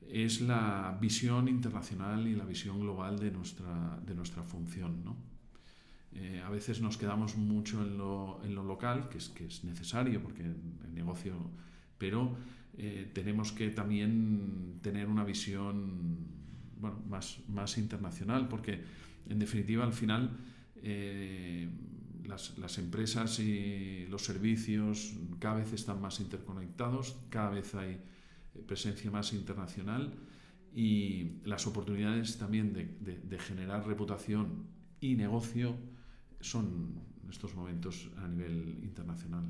es 0.06 0.42
la 0.42 0.98
visión 1.00 1.48
internacional 1.48 2.26
y 2.28 2.34
la 2.34 2.44
visión 2.44 2.78
global 2.80 3.18
de 3.18 3.30
nuestra, 3.30 3.98
de 4.04 4.14
nuestra 4.14 4.42
función. 4.42 5.02
Eh, 6.14 6.42
a 6.44 6.50
veces 6.50 6.80
nos 6.80 6.96
quedamos 6.96 7.36
mucho 7.36 7.82
en 7.82 7.96
lo, 7.96 8.40
en 8.44 8.54
lo, 8.54 8.62
local, 8.62 9.08
que 9.08 9.18
es, 9.18 9.30
que 9.30 9.46
es 9.46 9.64
necesario 9.64 10.22
porque 10.22 10.42
el 10.42 10.94
negocio, 10.94 11.34
pero 11.98 12.36
eh, 12.76 13.08
tenemos 13.12 13.52
que 13.52 13.70
también 13.70 14.80
tener 14.82 15.08
una 15.08 15.24
visión 15.24 16.18
bueno, 16.80 17.00
más, 17.08 17.38
más 17.48 17.78
internacional, 17.78 18.48
porque 18.48 18.82
en 19.28 19.38
definitiva 19.38 19.84
al 19.84 19.92
final 19.92 20.30
eh, 20.86 21.68
las, 22.24 22.58
las, 22.58 22.78
empresas 22.78 23.38
y 23.38 24.06
los 24.08 24.22
servicios 24.22 25.14
cada 25.38 25.56
vez 25.56 25.72
están 25.72 26.00
más 26.00 26.20
interconectados, 26.20 27.16
cada 27.30 27.50
vez 27.50 27.74
hay 27.74 28.00
presencia 28.66 29.10
más 29.10 29.32
internacional 29.32 30.12
y 30.74 31.40
las 31.44 31.66
oportunidades 31.66 32.36
también 32.36 32.72
de, 32.72 32.84
de 32.84 33.38
generar 33.38 33.86
reputación 33.86 34.66
y 35.00 35.14
negocio 35.14 35.76
son 36.40 37.00
en 37.22 37.30
estos 37.30 37.54
momentos 37.54 38.10
a 38.18 38.28
nivel 38.28 38.80
internacional. 38.82 39.44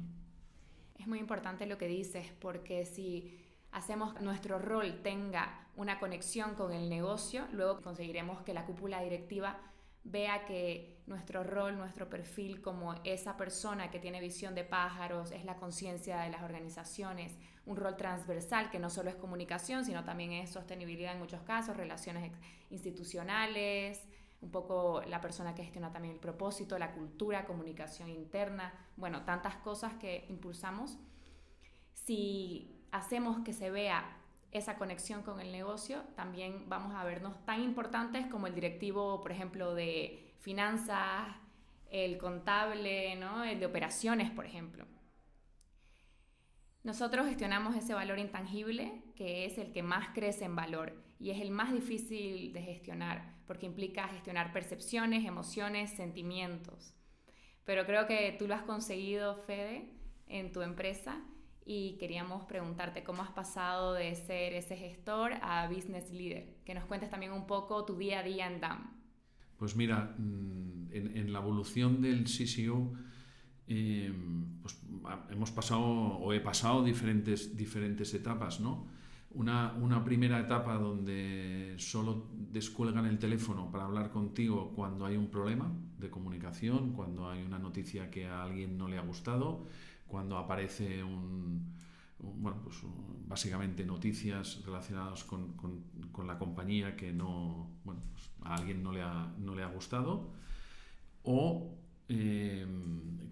Es 0.97 1.09
muy 1.09 1.19
importante 1.19 1.67
lo 1.67 1.79
que 1.79 1.88
dices 1.88 2.26
porque 2.41 2.87
si 2.87 3.37
hacemos 3.73 4.21
nuestro 4.21 4.61
rol 4.61 5.00
tenga 5.03 5.67
una 5.76 5.99
conexión 5.99 6.55
con 6.55 6.73
el 6.73 6.88
negocio, 6.88 7.47
luego 7.53 7.83
conseguiremos 7.83 8.43
que 8.43 8.55
la 8.55 8.64
cúpula 8.64 9.03
directiva 9.03 9.59
vea 10.04 10.44
que 10.44 11.02
nuestro 11.06 11.42
rol, 11.42 11.76
nuestro 11.76 12.08
perfil 12.08 12.62
como 12.62 12.94
esa 13.04 13.37
persona 13.37 13.90
que 13.90 13.99
tiene 13.99 14.20
visión 14.20 14.54
de 14.54 14.64
pájaros, 14.64 15.32
es 15.32 15.44
la 15.44 15.56
conciencia 15.56 16.20
de 16.20 16.30
las 16.30 16.42
organizaciones, 16.42 17.37
un 17.66 17.76
rol 17.76 17.96
transversal 17.96 18.70
que 18.70 18.78
no 18.78 18.90
solo 18.90 19.11
es 19.11 19.16
comunicación, 19.16 19.84
sino 19.84 20.04
también 20.04 20.32
es 20.32 20.50
sostenibilidad 20.50 21.12
en 21.12 21.18
muchos 21.18 21.42
casos, 21.42 21.76
relaciones 21.76 22.30
institucionales, 22.70 24.02
un 24.40 24.50
poco 24.50 25.02
la 25.06 25.23
persona 25.23 25.54
que 25.54 25.64
gestiona 25.64 25.90
también 25.90 26.14
el 26.14 26.20
propósito, 26.20 26.78
la 26.78 26.92
cultura, 26.92 27.46
comunicación 27.46 28.11
interna, 28.11 28.75
bueno, 28.96 29.25
tantas 29.25 29.56
cosas 29.56 29.94
que 29.94 30.26
impulsamos. 30.28 30.99
Si 31.94 32.87
hacemos 32.92 33.40
que 33.40 33.54
se 33.54 33.70
vea 33.70 34.04
esa 34.54 34.76
conexión 34.76 35.23
con 35.23 35.40
el 35.40 35.50
negocio, 35.50 36.02
también 36.14 36.68
vamos 36.68 36.94
a 36.94 37.04
vernos 37.04 37.44
tan 37.44 37.61
importantes 37.61 38.26
como 38.28 38.46
el 38.46 38.54
directivo, 38.54 39.20
por 39.20 39.32
ejemplo, 39.32 39.75
de 39.75 40.32
finanzas, 40.38 41.26
el 41.90 42.18
contable, 42.18 43.16
¿no? 43.16 43.42
el 43.42 43.58
de 43.58 43.66
operaciones, 43.66 44.30
por 44.30 44.46
ejemplo. 44.46 44.87
Nosotros 46.84 47.26
gestionamos 47.26 47.75
ese 47.75 47.94
valor 47.94 48.20
intangible, 48.20 49.02
que 49.16 49.44
es 49.44 49.58
el 49.58 49.73
que 49.73 49.82
más 49.82 50.11
crece 50.14 50.44
en 50.44 50.54
valor 50.54 51.02
y 51.18 51.30
es 51.30 51.40
el 51.40 51.50
más 51.50 51.73
difícil 51.73 52.52
de 52.52 52.62
gestionar, 52.62 53.34
porque 53.49 53.66
implica 53.66 54.06
gestionar 54.06 54.52
percepciones, 54.52 55.25
emociones, 55.25 55.90
sentimientos. 55.90 56.94
Pero 57.64 57.87
creo 57.87 58.06
que 58.06 58.37
tú 58.38 58.46
lo 58.46 58.54
has 58.54 58.62
conseguido, 58.62 59.34
Fede, 59.34 59.90
en 60.28 60.52
tu 60.52 60.62
empresa 60.62 61.20
y 61.66 61.97
queríamos 61.99 62.44
preguntarte 62.44 63.02
cómo 63.04 63.23
has 63.23 63.30
pasado 63.30 63.94
de 63.94 64.14
ser 64.14 64.52
ese 64.52 64.76
gestor 64.76 65.33
a 65.42 65.68
business 65.68 66.12
leader, 66.12 66.56
que 66.64 66.75
nos 66.75 66.85
cuentes 66.85 67.11
también 67.11 67.33
un 67.33 67.47
poco 67.47 67.85
tu 67.85 67.97
día 67.97 68.21
a 68.21 68.23
día 68.23 68.47
en 68.47 68.61
DAM. 68.61 68.90
Pues 69.56 69.76
mira, 69.76 70.14
mm, 70.18 70.88
en, 70.92 71.33
la 71.33 71.38
evolución 71.38 72.02
del 72.02 72.25
CCO, 72.25 72.92
eh, 73.66 74.12
pues 74.61 74.78
hemos 75.30 75.50
pasado 75.52 75.83
o 75.83 76.33
he 76.33 76.40
pasado 76.40 76.85
diferentes, 76.85 77.56
diferentes 77.56 78.12
etapas, 78.12 78.61
¿no? 78.61 78.87
Una, 79.30 79.73
una, 79.73 80.04
primera 80.04 80.38
etapa 80.38 80.75
donde 80.75 81.75
solo 81.78 82.28
descuelgan 82.52 83.06
el 83.06 83.18
teléfono 83.18 83.68
para 83.68 83.85
hablar 83.85 84.11
contigo 84.11 84.73
cuando 84.76 85.06
hay 85.06 85.16
un 85.16 85.28
problema 85.28 85.73
de 85.99 86.09
comunicación, 86.09 86.92
cuando 86.92 87.28
hay 87.28 87.42
una 87.42 87.59
noticia 87.59 88.11
que 88.12 88.26
a 88.26 88.44
alguien 88.44 88.78
no 88.78 88.87
le 88.87 88.97
ha 88.97 89.00
gustado, 89.02 89.66
cuando 90.06 90.38
aparece 90.38 91.02
un, 91.02 91.75
bueno, 92.18 92.61
pues 92.62 92.76
básicamente 93.26 93.84
noticias 93.84 94.62
relacionadas 94.64 95.25
con, 95.25 95.54
con, 95.54 96.26
la 96.26 96.38
compañía 96.38 96.96
que 96.96 97.12
no, 97.12 97.70
bueno, 97.84 98.00
pues 98.12 98.30
a 98.42 98.54
alguien 98.54 98.82
no 98.82 98.92
le 98.92 99.02
ha, 99.02 99.32
no 99.38 99.54
le 99.54 99.62
ha 99.62 99.68
gustado, 99.68 100.32
o 101.25 101.76
eh, 102.08 102.66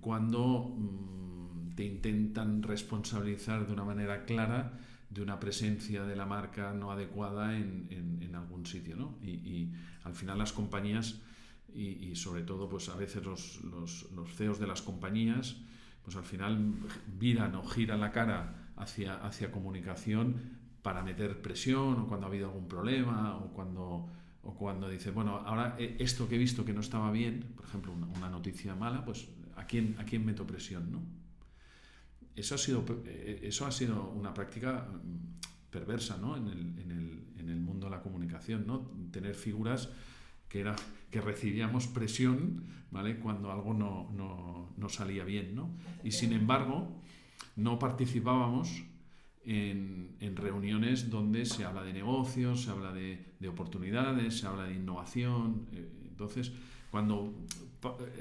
cuando 0.00 0.75
mm, 0.76 1.75
te 1.75 1.85
intentan 1.85 2.62
responsabilizar 2.62 3.67
de 3.67 3.73
una 3.73 3.85
manera 3.85 4.25
clara 4.25 4.79
de 5.12 5.23
una 5.23 5.38
presencia 5.38 6.05
de 6.05 6.17
la 6.17 6.25
marca 6.25 6.73
no 6.73 6.91
adecuada 6.91 7.57
en, 7.57 7.87
en, 7.91 8.35
algún 8.35 8.64
sitio. 8.64 8.97
¿no? 8.97 9.19
Y, 9.23 9.31
y, 9.31 9.73
al 10.05 10.14
final 10.14 10.38
las 10.38 10.52
compañías 10.52 11.21
y, 11.75 12.11
y, 12.11 12.17
sobre 12.17 12.43
todo 12.43 12.69
pues 12.69 12.88
a 12.88 12.97
veces 12.97 13.25
los, 13.25 13.62
los, 13.62 14.11
los, 14.12 14.35
CEOs 14.35 14.59
de 14.59 14.67
las 14.67 14.81
compañías 14.81 15.57
pues 16.03 16.17
al 16.17 16.25
final 16.25 16.75
viran 17.19 17.55
o 17.55 17.65
giran 17.65 18.01
la 18.01 18.13
cara 18.13 18.73
hacia, 18.77 19.15
hacia 19.17 19.51
comunicación 19.51 20.61
para 20.83 21.03
meter 21.03 21.41
presión 21.41 22.01
o 22.01 22.07
cuando 22.09 22.27
ha 22.27 22.29
habido 22.31 22.47
algún 22.47 22.67
problema 22.67 23.37
o 23.37 23.53
cuando, 23.53 24.09
o 24.43 24.55
cuando 24.55 24.89
dice, 24.89 25.11
bueno, 25.11 25.37
ahora 25.39 25.77
eh, 25.79 25.97
esto 26.01 26.29
que 26.29 26.35
he 26.35 26.39
visto 26.39 26.65
que 26.65 26.73
no 26.73 26.81
estaba 26.81 27.11
bien, 27.13 27.53
por 27.55 27.65
ejemplo, 27.65 27.93
una, 27.93 28.07
una 28.09 28.31
noticia 28.31 28.75
mala, 28.75 29.05
pues 29.05 29.29
¿a 29.57 29.65
quién, 29.65 29.97
¿a 29.99 30.05
quién 30.05 30.25
meto 30.25 30.47
presión? 30.47 30.91
¿no? 30.91 31.23
eso 32.35 32.55
ha 32.55 32.59
sido, 32.59 32.85
eh, 33.07 33.41
eso 33.43 33.67
ha 33.67 33.73
sido 33.73 34.11
una 34.11 34.33
práctica 34.33 34.89
mm, 34.91 35.71
perversa 35.71 36.17
¿no? 36.17 36.37
en, 36.37 36.49
el, 36.49 36.79
en, 36.79 36.91
el, 36.91 37.25
en, 37.39 37.49
el, 37.49 37.61
mundo 37.61 37.87
de 37.87 37.91
la 37.91 38.03
comunicación, 38.03 38.67
¿no? 38.67 38.91
tener 39.11 39.35
figuras 39.35 39.89
que, 40.53 40.61
era, 40.61 40.77
que 41.11 41.23
recibíamos 41.23 41.87
presión 41.87 42.65
¿vale? 42.91 43.17
cuando 43.17 43.51
algo 43.51 43.73
no, 43.73 44.11
no, 44.13 44.69
no 44.77 44.89
salía 44.91 45.25
bien. 45.25 45.55
¿no? 45.55 45.71
Y 46.05 46.13
sin 46.13 46.35
embargo, 46.35 47.01
no 47.57 47.79
participábamos 47.79 48.85
en, 49.47 50.17
en, 50.21 50.37
reuniones 50.37 51.09
donde 51.09 51.47
se 51.47 51.65
habla 51.65 51.83
de 51.83 51.95
negocios, 51.95 52.65
se 52.65 52.71
habla 52.71 52.93
de, 52.93 53.25
de 53.41 53.49
oportunidades, 53.49 54.39
se 54.41 54.47
habla 54.47 54.65
de 54.65 54.75
innovación. 54.75 55.67
Eh, 55.73 55.89
entonces, 56.11 56.53
cuando 56.91 57.35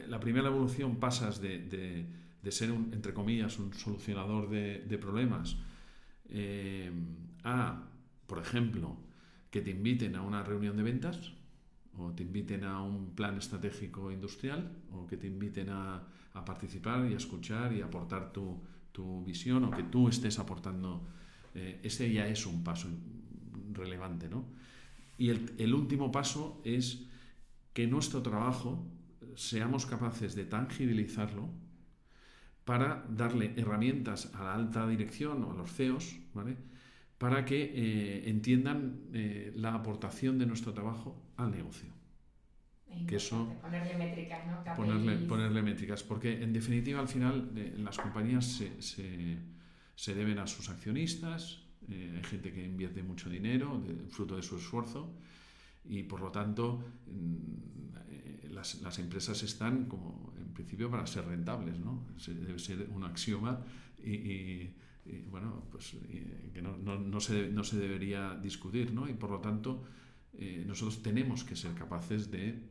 la 0.08 0.20
primera 0.20 0.48
evolución 0.48 0.96
pasas 0.96 1.42
de 1.42 2.08
de 2.42 2.52
ser, 2.52 2.72
un, 2.72 2.92
entre 2.94 3.14
comillas, 3.14 3.60
un 3.60 3.74
solucionador 3.74 4.50
de, 4.50 4.98
problemas, 4.98 5.58
eh, 6.30 6.92
a, 7.44 7.84
por 8.28 8.40
ejemplo, 8.40 8.98
que 9.50 9.62
te 9.62 9.72
inviten 9.72 10.16
a 10.16 10.22
una 10.22 10.44
reunión 10.44 10.76
de 10.78 10.84
ventas, 10.84 11.34
o 11.98 12.12
te 12.12 12.24
inviten 12.24 12.64
a 12.64 12.82
un 12.82 13.14
plan 13.16 13.38
estratégico 13.38 14.12
industrial, 14.12 14.72
o 14.92 15.06
que 15.06 15.18
te 15.18 15.28
inviten 15.28 15.70
a, 15.70 16.08
participar 16.46 17.10
y 17.10 17.14
a 17.14 17.18
escuchar 17.18 17.74
y 17.74 17.82
aportar 17.82 18.32
tu, 18.32 18.62
visión, 19.26 19.66
o 19.66 19.72
que 19.72 19.84
tú 19.84 20.08
estés 20.08 20.40
aportando, 20.40 21.08
eh, 21.56 21.80
ese 21.84 22.12
ya 22.12 22.28
es 22.28 22.46
un 22.46 22.64
paso 22.64 22.88
relevante. 23.74 24.30
¿no? 24.30 24.46
Y 25.18 25.30
el, 25.30 25.54
el 25.58 25.74
último 25.74 26.12
paso 26.12 26.62
es 26.64 27.08
que 27.74 27.88
nuestro 27.88 28.22
trabajo 28.22 28.86
seamos 29.36 29.86
capaces 29.86 30.36
de 30.36 30.46
tangibilizarlo 30.46 31.50
para 32.66 33.06
darle 33.10 33.54
herramientas 33.58 34.32
a 34.36 34.44
la 34.44 34.54
alta 34.54 34.88
dirección 34.88 35.44
o 35.44 35.52
a 35.52 35.56
los 35.56 35.72
CEOs, 35.72 36.16
¿vale? 36.34 36.58
Para 37.22 37.46
que 37.46 37.62
eh, 37.62 38.30
entiendan 38.32 39.02
eh, 39.14 39.54
la 39.56 39.76
aportación 39.76 40.40
de 40.40 40.48
nuestro 40.48 40.74
trabajo 40.74 41.22
al 41.38 41.52
negocio. 41.52 41.88
Que 43.08 43.18
eso, 43.18 43.58
ponerle 43.62 43.96
métricas, 43.96 44.48
¿no? 44.48 44.64
Ponerle, 44.76 45.18
ponerle, 45.28 45.62
métricas, 45.62 46.02
porque 46.02 46.42
en 46.42 46.52
definitiva 46.52 47.00
al 47.00 47.08
final 47.08 47.52
eh, 47.56 47.76
las 47.78 48.00
compañías 48.00 48.46
se, 48.46 48.82
se, 48.82 49.38
se, 49.94 50.16
deben 50.16 50.40
a 50.40 50.48
sus 50.48 50.70
accionistas, 50.70 51.60
hay 51.88 52.24
gente 52.24 52.52
que 52.52 52.66
invierte 52.66 53.04
mucho 53.04 53.30
dinero, 53.30 53.84
fruto 54.10 54.36
de 54.36 54.42
su 54.42 54.58
esfuerzo, 54.58 55.14
y 55.86 56.02
por 56.04 56.22
lo 56.22 56.32
tanto 56.32 56.84
las, 58.50 58.82
las, 58.82 58.98
empresas 58.98 59.44
están 59.44 59.86
como 59.86 60.34
en 60.38 60.54
principio 60.54 60.90
para 60.90 61.06
ser 61.06 61.26
rentables, 61.26 61.80
¿no? 61.80 62.08
debe 62.28 62.58
ser 62.58 62.90
un 62.90 63.04
axioma 63.04 63.64
y 64.04 64.72
y 64.91 64.91
bueno, 65.30 65.64
pues 65.72 65.96
que 66.54 66.62
no, 66.62 66.78
no, 66.78 67.20
se, 67.20 67.50
no, 67.50 67.64
se, 67.64 67.78
debería 67.78 68.36
discutir, 68.36 68.94
¿no? 68.94 69.10
Y 69.10 69.14
por 69.14 69.32
lo 69.32 69.40
tanto, 69.40 69.84
eh, 70.34 70.64
nosotros 70.66 71.02
tenemos 71.02 71.44
que 71.44 71.56
ser 71.56 71.74
capaces 71.74 72.32
de 72.32 72.62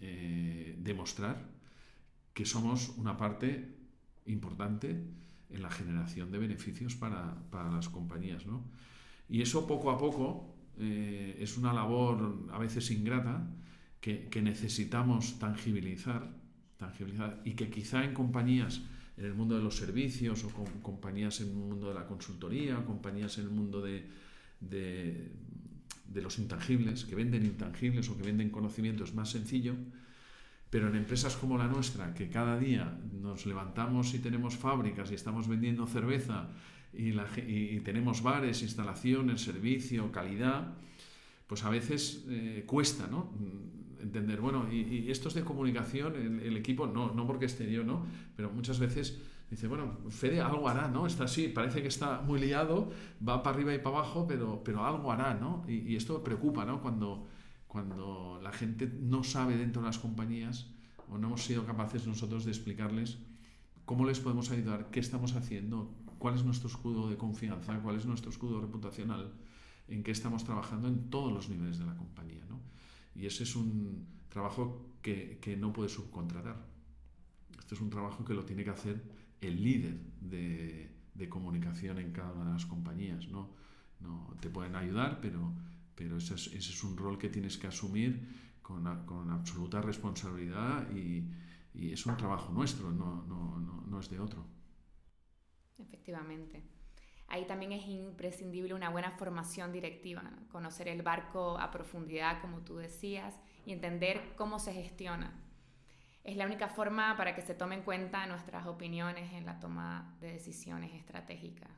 eh, 0.00 0.76
demostrar 0.78 1.48
que 2.32 2.44
somos 2.44 2.90
una 2.96 3.16
parte 3.16 3.76
importante 4.26 5.04
en 5.50 5.62
la 5.62 5.70
generación 5.70 6.30
de 6.32 6.38
beneficios 6.38 6.96
para, 6.96 7.34
para 7.50 7.70
las 7.70 7.88
compañías, 7.88 8.46
¿no? 8.46 8.64
Y 9.28 9.40
eso 9.42 9.66
poco 9.66 9.90
a 9.90 9.98
poco 9.98 10.54
eh, 10.78 11.36
es 11.40 11.56
una 11.56 11.72
labor 11.72 12.48
a 12.52 12.58
veces 12.58 12.90
ingrata 12.90 13.48
que, 14.00 14.28
que 14.28 14.42
necesitamos 14.42 15.38
tangibilizar, 15.38 16.30
tangibilizar 16.76 17.40
y 17.44 17.52
que 17.52 17.70
quizá 17.70 18.04
en 18.04 18.12
compañías 18.12 18.82
en 19.16 19.24
el 19.24 19.34
mundo 19.34 19.56
de 19.56 19.62
los 19.62 19.76
servicios 19.76 20.44
o 20.44 20.48
con 20.50 20.66
compañías 20.82 21.40
en 21.40 21.48
el 21.48 21.54
mundo 21.54 21.88
de 21.88 21.94
la 21.94 22.06
consultoría, 22.06 22.84
compañías 22.84 23.38
en 23.38 23.44
el 23.44 23.50
mundo 23.50 23.80
de, 23.80 24.06
de, 24.60 25.30
los 26.20 26.38
intangibles, 26.38 27.04
que 27.04 27.14
venden 27.14 27.44
intangibles 27.44 28.08
o 28.08 28.16
que 28.16 28.22
venden 28.22 28.50
conocimiento 28.50 29.04
es 29.04 29.14
más 29.14 29.30
sencillo, 29.30 29.74
pero 30.70 30.88
en 30.88 30.96
empresas 30.96 31.36
como 31.36 31.58
la 31.58 31.68
nuestra, 31.68 32.14
que 32.14 32.28
cada 32.28 32.58
día 32.58 32.98
nos 33.20 33.46
levantamos 33.46 34.14
y 34.14 34.18
tenemos 34.18 34.56
fábricas 34.56 35.10
y 35.10 35.14
estamos 35.14 35.48
vendiendo 35.48 35.86
cerveza 35.86 36.48
y, 36.92 37.80
tenemos 37.80 38.22
bares, 38.22 38.62
instalaciones, 38.62 39.42
servicio, 39.42 40.10
calidad, 40.12 40.74
pues 41.46 41.64
a 41.64 41.70
veces 41.70 42.24
eh, 42.28 42.64
cuesta, 42.66 43.06
¿no? 43.08 43.32
Entender, 44.04 44.40
bueno, 44.40 44.72
y, 44.72 45.10
esto 45.10 45.28
es 45.28 45.34
de 45.34 45.42
comunicación, 45.42 46.14
el, 46.14 46.56
equipo, 46.56 46.86
no, 46.86 47.12
no 47.12 47.26
porque 47.26 47.46
esté 47.46 47.70
yo, 47.70 47.84
¿no? 47.84 48.06
Pero 48.36 48.50
muchas 48.50 48.78
veces 48.78 49.20
dice, 49.50 49.66
bueno, 49.66 49.98
Fede 50.10 50.40
algo 50.40 50.68
hará, 50.68 50.88
¿no? 50.88 51.06
Está 51.06 51.24
así, 51.24 51.48
parece 51.48 51.82
que 51.82 51.88
está 51.88 52.20
muy 52.20 52.38
liado, 52.40 52.90
va 53.26 53.42
para 53.42 53.56
arriba 53.56 53.74
y 53.74 53.78
para 53.78 53.98
abajo, 53.98 54.26
pero, 54.26 54.62
pero 54.64 54.84
algo 54.84 55.10
hará, 55.10 55.34
¿no? 55.34 55.64
Y, 55.68 55.96
esto 55.96 56.22
preocupa, 56.22 56.64
¿no? 56.64 56.80
Cuando, 56.80 57.26
cuando 57.66 58.40
la 58.42 58.52
gente 58.52 58.90
no 59.00 59.24
sabe 59.24 59.56
dentro 59.56 59.82
de 59.82 59.88
las 59.88 59.98
compañías 59.98 60.70
o 61.08 61.18
no 61.18 61.28
hemos 61.28 61.44
sido 61.44 61.64
capaces 61.66 62.06
nosotros 62.06 62.44
de 62.44 62.50
explicarles 62.50 63.18
cómo 63.84 64.06
les 64.06 64.20
podemos 64.20 64.50
ayudar, 64.50 64.90
qué 64.90 65.00
estamos 65.00 65.34
haciendo, 65.34 65.92
cuál 66.18 66.34
es 66.36 66.44
nuestro 66.44 66.68
escudo 66.68 67.08
de 67.08 67.16
confianza, 67.16 67.78
cuál 67.80 67.96
es 67.96 68.06
nuestro 68.06 68.30
escudo 68.30 68.60
reputacional, 68.60 69.32
en 69.88 70.02
qué 70.02 70.10
estamos 70.10 70.44
trabajando 70.44 70.88
en 70.88 71.10
todos 71.10 71.32
los 71.32 71.48
niveles 71.50 71.78
de 71.78 71.84
la 71.84 71.94
compañía, 71.94 72.44
¿no? 72.48 72.60
Y 73.14 73.26
ese 73.26 73.44
es 73.44 73.56
un 73.56 74.06
trabajo 74.28 74.96
que, 75.02 75.38
que 75.40 75.56
no 75.56 75.72
puedes 75.72 75.92
subcontratar. 75.92 76.56
Este 77.58 77.74
es 77.74 77.80
un 77.80 77.90
trabajo 77.90 78.24
que 78.24 78.34
lo 78.34 78.44
tiene 78.44 78.64
que 78.64 78.70
hacer 78.70 79.02
el 79.40 79.62
líder 79.62 79.98
de, 80.20 80.90
de 81.14 81.28
comunicación 81.28 81.98
en 81.98 82.12
cada 82.12 82.32
una 82.32 82.46
de 82.46 82.52
las 82.52 82.66
compañías. 82.66 83.28
¿no? 83.28 83.50
No, 84.00 84.36
te 84.40 84.50
pueden 84.50 84.74
ayudar, 84.76 85.20
pero, 85.20 85.52
pero 85.94 86.16
ese, 86.16 86.34
es, 86.34 86.48
ese 86.48 86.72
es 86.72 86.84
un 86.84 86.96
rol 86.96 87.18
que 87.18 87.28
tienes 87.28 87.56
que 87.56 87.66
asumir 87.66 88.56
con, 88.62 88.84
con 89.06 89.30
absoluta 89.30 89.80
responsabilidad 89.80 90.90
y, 90.90 91.24
y, 91.74 91.92
es 91.92 92.04
un 92.06 92.16
trabajo 92.16 92.52
nuestro, 92.52 92.90
no, 92.90 93.24
no, 93.26 93.58
no, 93.60 93.84
no 93.86 94.00
es 94.00 94.10
de 94.10 94.18
otro. 94.18 94.44
Efectivamente. 95.78 96.73
Ahí 97.34 97.46
también 97.46 97.72
es 97.72 97.84
imprescindible 97.88 98.74
una 98.74 98.90
buena 98.90 99.10
formación 99.10 99.72
directiva, 99.72 100.22
conocer 100.52 100.86
el 100.86 101.02
barco 101.02 101.58
a 101.58 101.72
profundidad, 101.72 102.40
como 102.40 102.60
tú 102.60 102.76
decías, 102.76 103.34
y 103.66 103.72
entender 103.72 104.34
cómo 104.36 104.60
se 104.60 104.72
gestiona. 104.72 105.32
Es 106.22 106.36
la 106.36 106.46
única 106.46 106.68
forma 106.68 107.16
para 107.16 107.34
que 107.34 107.42
se 107.42 107.56
tomen 107.56 107.80
en 107.80 107.84
cuenta 107.84 108.24
nuestras 108.28 108.66
opiniones 108.66 109.32
en 109.32 109.46
la 109.46 109.58
toma 109.58 110.16
de 110.20 110.34
decisiones 110.34 110.94
estratégicas. 110.94 111.72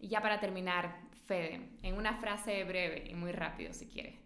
Y 0.00 0.08
ya 0.08 0.22
para 0.22 0.40
terminar, 0.40 1.02
Fede, 1.26 1.76
en 1.84 1.94
una 1.94 2.16
frase 2.16 2.64
breve 2.64 3.08
y 3.08 3.14
muy 3.14 3.30
rápido 3.30 3.72
si 3.72 3.86
quieres, 3.86 4.18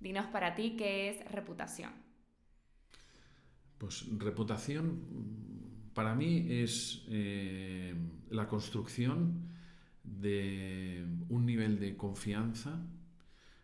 dinos 0.00 0.24
para 0.28 0.54
ti 0.54 0.74
qué 0.78 1.10
es 1.10 1.22
reputación. 1.30 1.92
Pues 3.76 4.06
reputación 4.16 5.90
para 5.92 6.14
mí 6.14 6.46
es 6.48 7.04
eh, 7.10 7.94
la 8.30 8.48
construcción 8.48 9.54
de 10.06 11.04
un 11.28 11.44
nivel 11.44 11.78
de 11.78 11.96
confianza 11.96 12.80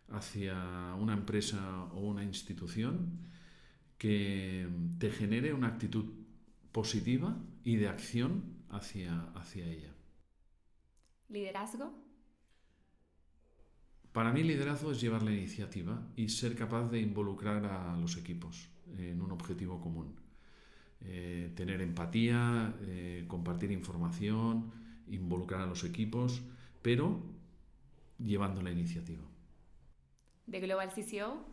hacia 0.09 0.93
una 0.95 1.13
empresa 1.13 1.85
o 1.93 2.01
una 2.01 2.23
institución 2.23 3.19
que 3.97 4.67
te 4.99 5.09
genere 5.09 5.53
una 5.53 5.67
actitud 5.67 6.05
positiva 6.71 7.37
y 7.63 7.77
de 7.77 7.87
acción 7.87 8.43
hacia, 8.69 9.31
hacia 9.35 9.65
ella. 9.65 9.93
¿Liderazgo? 11.29 11.93
Para 14.11 14.31
mí 14.31 14.43
liderazgo 14.43 14.91
es 14.91 15.01
llevar 15.01 15.23
la 15.23 15.31
iniciativa 15.31 16.07
y 16.15 16.29
ser 16.29 16.55
capaz 16.55 16.89
de 16.91 16.99
involucrar 16.99 17.65
a 17.65 17.97
los 17.97 18.17
equipos 18.17 18.69
en 18.97 19.21
un 19.21 19.31
objetivo 19.31 19.81
común. 19.81 20.15
Eh, 21.01 21.51
tener 21.55 21.81
empatía, 21.81 22.75
eh, 22.81 23.25
compartir 23.27 23.71
información, 23.71 24.71
involucrar 25.07 25.61
a 25.61 25.65
los 25.65 25.83
equipos, 25.83 26.41
pero 26.81 27.21
llevando 28.19 28.61
la 28.61 28.71
iniciativa. 28.71 29.23
¿De 30.45 30.59
Global 30.59 30.89
CCO? 30.89 31.45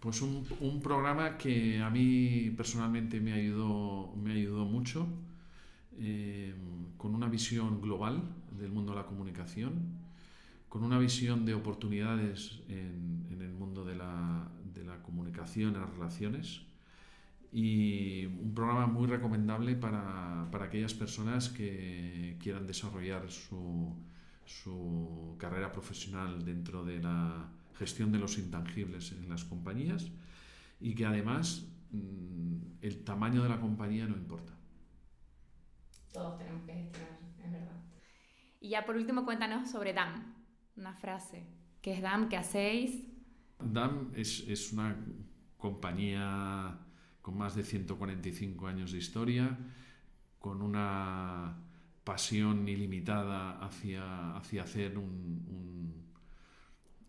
Pues 0.00 0.22
un, 0.22 0.46
un, 0.60 0.80
programa 0.80 1.36
que 1.36 1.80
a 1.80 1.90
mí 1.90 2.50
personalmente 2.56 3.20
me 3.20 3.34
ayudó, 3.34 4.14
me 4.16 4.32
ayudó 4.32 4.64
mucho, 4.64 5.06
eh, 5.98 6.54
con 6.96 7.14
una 7.14 7.28
visión 7.28 7.82
global 7.82 8.22
del 8.58 8.72
mundo 8.72 8.92
de 8.92 9.00
la 9.00 9.06
comunicación, 9.06 9.98
con 10.70 10.84
una 10.84 10.98
visión 10.98 11.44
de 11.44 11.52
oportunidades 11.54 12.60
en, 12.68 13.26
en 13.30 13.42
el 13.42 13.52
mundo 13.52 13.84
de 13.84 13.96
la, 13.96 14.50
de 14.72 14.84
la 14.84 15.02
comunicación, 15.02 15.74
en 15.74 15.82
las 15.82 15.90
relaciones, 15.90 16.62
y 17.52 18.26
un 18.26 18.54
programa 18.54 18.86
muy 18.86 19.06
recomendable 19.06 19.74
para, 19.74 20.48
para 20.52 20.66
aquellas 20.66 20.94
personas 20.94 21.48
que 21.48 22.36
quieran 22.40 22.66
desarrollar 22.66 23.28
su, 23.30 23.96
su, 24.44 25.36
carrera 25.38 25.72
profesional 25.72 26.44
dentro 26.44 26.84
de 26.84 27.00
la 27.00 27.48
gestión 27.74 28.12
de 28.12 28.18
los 28.18 28.38
intangibles 28.38 29.12
en 29.12 29.28
las 29.28 29.44
compañías 29.44 30.10
y 30.80 30.94
que 30.94 31.06
además 31.06 31.66
mm, 31.90 32.56
el 32.82 33.04
tamaño 33.04 33.42
de 33.42 33.48
la 33.48 33.60
compañía 33.60 34.06
no 34.06 34.16
importa. 34.16 34.52
Todos 36.12 36.38
tenemos 36.38 36.62
que 36.64 36.72
gestionar, 36.74 37.18
es 37.44 37.52
verdad. 37.52 37.82
Y 38.60 38.68
ya 38.70 38.84
por 38.84 38.96
último 38.96 39.24
cuéntanos 39.24 39.70
sobre 39.70 39.92
DAM, 39.92 40.34
una 40.76 40.94
frase. 40.94 41.46
¿Qué 41.82 41.94
es 41.94 42.02
DAM? 42.02 42.28
¿Qué 42.28 42.36
hacéis? 42.36 43.02
DAM 43.58 44.12
es, 44.14 44.46
es 44.48 44.72
una 44.72 44.96
compañía 45.56 46.78
con 47.22 47.36
más 47.36 47.54
de 47.54 47.62
145 47.62 48.66
años 48.66 48.92
de 48.92 48.98
historia, 48.98 49.58
con 50.38 50.62
una 50.62 51.56
pasión 52.04 52.66
ilimitada 52.68 53.58
hacia, 53.64 54.36
hacia 54.36 54.62
hacer 54.62 54.98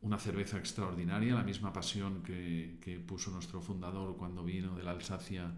una 0.02 0.17
cerveza 0.19 0.58
extraordinaria, 0.58 1.36
la 1.36 1.43
misma 1.43 1.71
pasión 1.71 2.21
que, 2.24 3.04
puso 3.08 3.32
nuestro 3.32 3.62
fundador 3.62 4.17
cuando 4.17 4.43
vino 4.43 4.76
de 4.76 4.84
la 4.84 4.91
Alsacia 4.91 5.52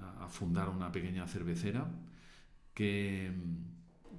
a, 0.00 0.28
fundar 0.28 0.68
una 0.70 0.90
pequeña 0.90 1.26
cervecera, 1.26 1.90
que, 2.72 3.30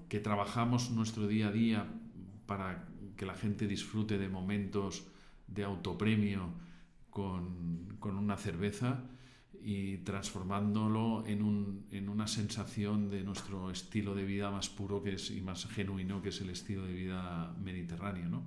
que 0.07 0.19
trabajamos 0.19 0.91
nuestro 0.91 1.27
día 1.27 1.47
a 1.47 1.51
día 1.51 1.87
para 2.45 2.87
que 3.17 3.25
la 3.25 3.33
gente 3.33 3.67
disfrute 3.67 4.17
de 4.17 4.29
momentos 4.29 5.07
de 5.47 5.63
autopremio 5.63 6.49
con, 7.09 7.97
con 7.99 8.15
una 8.15 8.37
cerveza 8.37 9.03
y 9.63 9.97
transformándolo 9.99 11.26
en, 11.26 11.41
un, 11.41 11.86
en, 11.91 12.10
una 12.10 12.28
sensación 12.28 13.10
de 13.10 13.23
nuestro 13.23 13.71
estilo 13.71 14.13
de 14.13 14.26
vida 14.26 14.52
más 14.52 14.69
puro 14.69 15.02
que 15.02 15.13
es, 15.13 15.32
y 15.32 15.41
más 15.41 15.65
genuino 15.67 16.21
que 16.21 16.30
es 16.30 16.41
el 16.41 16.49
estilo 16.49 16.86
de 16.86 16.93
vida 16.93 17.56
mediterráneo. 17.63 18.30
¿no? 18.30 18.43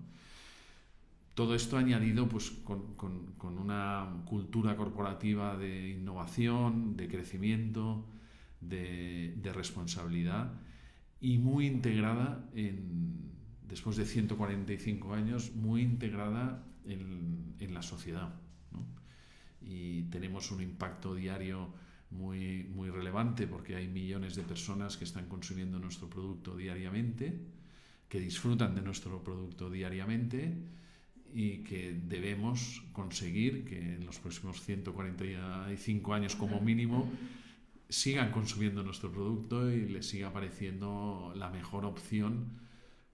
todo 1.37 1.55
esto 1.55 1.77
añadido 1.77 2.27
pues, 2.27 2.51
con, 2.51 2.95
con, 2.97 3.59
una 3.59 4.23
cultura 4.25 4.75
corporativa 4.75 5.55
de 5.59 5.91
innovación, 5.91 6.97
de 6.97 7.09
crecimiento, 7.09 8.07
de, 8.63 9.35
de 9.37 9.53
responsabilidad 9.53 10.51
y 11.21 11.37
muy 11.37 11.67
integrada 11.67 12.49
en, 12.55 13.33
después 13.69 13.99
de 13.99 14.07
145 14.07 15.13
años, 15.13 15.55
muy 15.55 15.83
integrada 15.83 16.65
en, 16.87 17.55
en 17.59 17.75
la 17.75 17.83
sociedad. 17.83 18.35
Y 19.67 20.05
tenemos 20.05 20.51
un 20.51 20.63
impacto 20.63 21.15
diario 21.15 21.75
muy, 22.11 22.65
muy 22.65 22.91
relevante 22.91 23.47
porque 23.47 23.77
hay 23.77 23.89
millones 23.89 24.37
de 24.37 24.43
personas 24.43 24.97
que 24.97 25.05
están 25.05 25.27
consumiendo 25.27 25.79
nuestro 25.79 26.09
producto 26.09 26.57
diariamente, 26.57 27.39
que 28.09 28.21
disfrutan 28.21 28.75
de 28.75 28.83
nuestro 28.83 29.23
producto 29.23 29.69
diariamente 29.69 30.55
y 31.35 31.59
que 31.59 32.01
debemos 32.07 32.83
conseguir 32.93 33.65
que 33.65 33.79
en 33.79 34.07
los 34.07 34.19
próximos 34.19 34.63
145 34.63 36.15
años 36.15 36.37
como 36.37 36.61
mínimo 36.61 37.11
sigan 37.89 38.31
consumiendo 38.31 38.83
nuestro 38.83 39.13
producto 39.13 39.71
y 39.71 39.89
les 39.89 40.07
siga 40.07 40.33
pareciendo 40.33 41.33
la 41.37 41.51
mejor 41.51 41.85
opción 41.85 42.61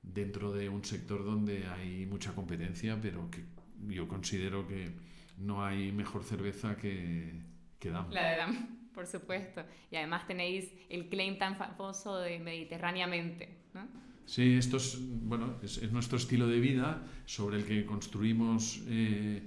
dentro 0.03 0.53
de 0.53 0.69
un 0.69 0.85
sector 0.85 1.25
donde 1.25 1.67
hay 1.67 2.07
mucha 2.07 2.35
competencia, 2.35 3.01
pero 3.01 3.31
que 3.31 3.45
yo 3.89 4.09
considero 4.09 4.67
que 4.67 4.93
no 5.43 5.65
hay 5.65 5.93
mejor 5.93 6.25
cerveza 6.25 6.77
que, 6.77 7.33
que 7.79 7.91
DAM. 7.91 8.11
La 8.11 8.31
de 8.31 8.37
DAM, 8.37 8.91
por 8.95 9.07
supuesto. 9.07 9.63
Y 9.91 9.97
además 9.97 10.27
tenéis 10.27 10.73
el 10.89 11.09
claim 11.09 11.39
tan 11.39 11.57
famoso 11.57 12.19
de 12.19 12.39
Mediterráneamente, 12.39 13.59
¿no? 13.75 13.87
Sí, 14.25 14.55
esto 14.55 14.77
es, 14.77 14.99
bueno, 15.01 15.57
es, 15.63 15.91
nuestro 15.93 16.17
estilo 16.17 16.47
de 16.47 16.61
vida 16.61 17.03
sobre 17.27 17.59
el 17.59 17.65
que 17.65 17.85
construimos 17.85 18.81
eh, 18.89 19.43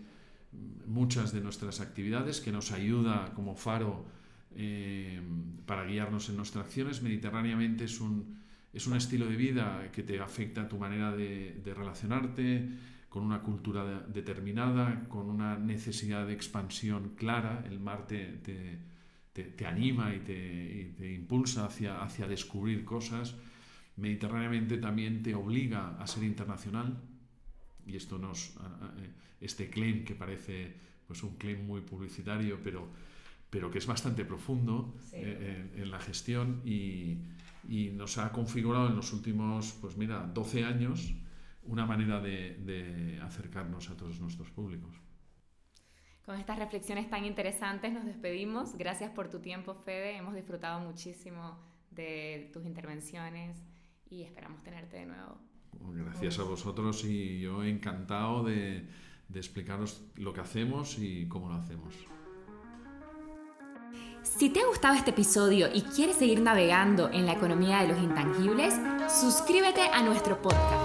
muchas 0.85 1.31
de 1.31 1.41
nuestras 1.41 1.79
actividades, 1.81 2.41
que 2.41 2.51
nos 2.51 2.71
ayuda 2.71 3.31
como 3.33 3.55
faro 3.55 4.05
eh, 4.55 5.21
para 5.65 5.85
guiarnos 5.85 6.29
en 6.29 6.37
nuestras 6.37 6.65
acciones. 6.65 7.01
Mediterráneamente 7.01 7.85
es 7.85 7.99
un, 7.99 8.37
es 8.73 8.87
un 8.87 8.95
estilo 8.95 9.25
de 9.27 9.35
vida 9.35 9.89
que 9.91 10.03
te 10.03 10.19
afecta 10.19 10.61
a 10.61 10.67
tu 10.67 10.77
manera 10.77 11.11
de, 11.11 11.61
relacionarte, 11.75 12.69
con 13.15 13.23
una 13.23 13.39
cultura 13.41 14.01
determinada, 14.09 15.07
con 15.07 15.29
una 15.29 15.57
necesidad 15.57 16.27
de 16.27 16.33
expansión 16.33 17.13
clara. 17.15 17.63
El 17.65 17.79
mar 17.79 18.05
te, 18.07 18.25
te, 18.43 18.77
te, 19.31 19.65
anima 19.65 20.13
y 20.13 20.19
te, 20.19 20.93
te 20.97 21.13
impulsa 21.13 21.65
hacia, 21.65 22.03
hacia 22.03 22.27
descubrir 22.27 22.83
cosas 22.83 23.33
mediterráneamente 23.95 24.79
también 24.79 25.23
te 25.23 25.33
obliga 25.33 25.95
a 25.97 26.05
ser 26.07 26.25
internacional 26.25 26.97
y 27.87 27.95
esto 27.95 28.17
nos 28.17 28.49
eh, 28.49 29.11
este 29.39 29.69
claim 29.69 30.03
que 30.03 30.13
parece 30.13 30.73
pues 31.07 31.23
un 31.23 31.37
claim 31.37 31.65
muy 31.65 31.79
publicitario 31.79 32.59
pero 32.61 32.89
pero 33.49 33.71
que 33.71 33.77
es 33.77 33.87
bastante 33.87 34.25
profundo 34.25 34.93
eh, 35.13 35.71
en, 35.77 35.89
la 35.89 36.01
gestión 36.01 36.61
y, 36.65 37.19
y, 37.69 37.91
nos 37.91 38.17
ha 38.17 38.33
configurado 38.33 38.89
en 38.89 38.97
los 38.97 39.13
últimos 39.13 39.71
pues 39.79 39.95
mira 39.95 40.29
12 40.33 40.65
años 40.65 41.13
una 41.65 41.85
manera 41.85 42.19
de, 42.21 42.55
de 42.57 43.19
acercarnos 43.21 43.89
a 43.89 43.97
todos 43.97 44.19
nuestros 44.19 44.49
públicos 44.51 44.95
con 46.25 46.39
estas 46.39 46.57
reflexiones 46.57 47.09
tan 47.09 47.23
interesantes 47.23 47.93
nos 47.93 48.05
despedimos. 48.05 48.75
Gracias 48.77 49.11
por 49.11 49.29
tu 49.29 49.39
tiempo, 49.39 49.75
Fede. 49.75 50.17
Hemos 50.17 50.33
disfrutado 50.33 50.79
muchísimo 50.79 51.59
de 51.91 52.49
tus 52.51 52.65
intervenciones 52.65 53.61
y 54.09 54.23
esperamos 54.23 54.63
tenerte 54.63 54.97
de 54.97 55.05
nuevo. 55.05 55.37
Gracias 55.93 56.39
a 56.39 56.43
vosotros 56.43 57.05
y 57.05 57.41
yo 57.41 57.63
encantado 57.63 58.43
de, 58.43 58.87
de 59.27 59.39
explicaros 59.39 60.03
lo 60.15 60.33
que 60.33 60.41
hacemos 60.41 60.97
y 60.97 61.27
cómo 61.27 61.49
lo 61.49 61.55
hacemos. 61.55 61.93
Si 64.23 64.49
te 64.49 64.61
ha 64.61 64.65
gustado 64.65 64.95
este 64.95 65.11
episodio 65.11 65.67
y 65.71 65.83
quieres 65.83 66.15
seguir 66.15 66.41
navegando 66.41 67.11
en 67.11 67.27
la 67.27 67.33
economía 67.33 67.83
de 67.83 67.89
los 67.89 67.99
intangibles, 68.01 68.73
suscríbete 69.07 69.81
a 69.81 70.01
nuestro 70.01 70.41
podcast. 70.41 70.84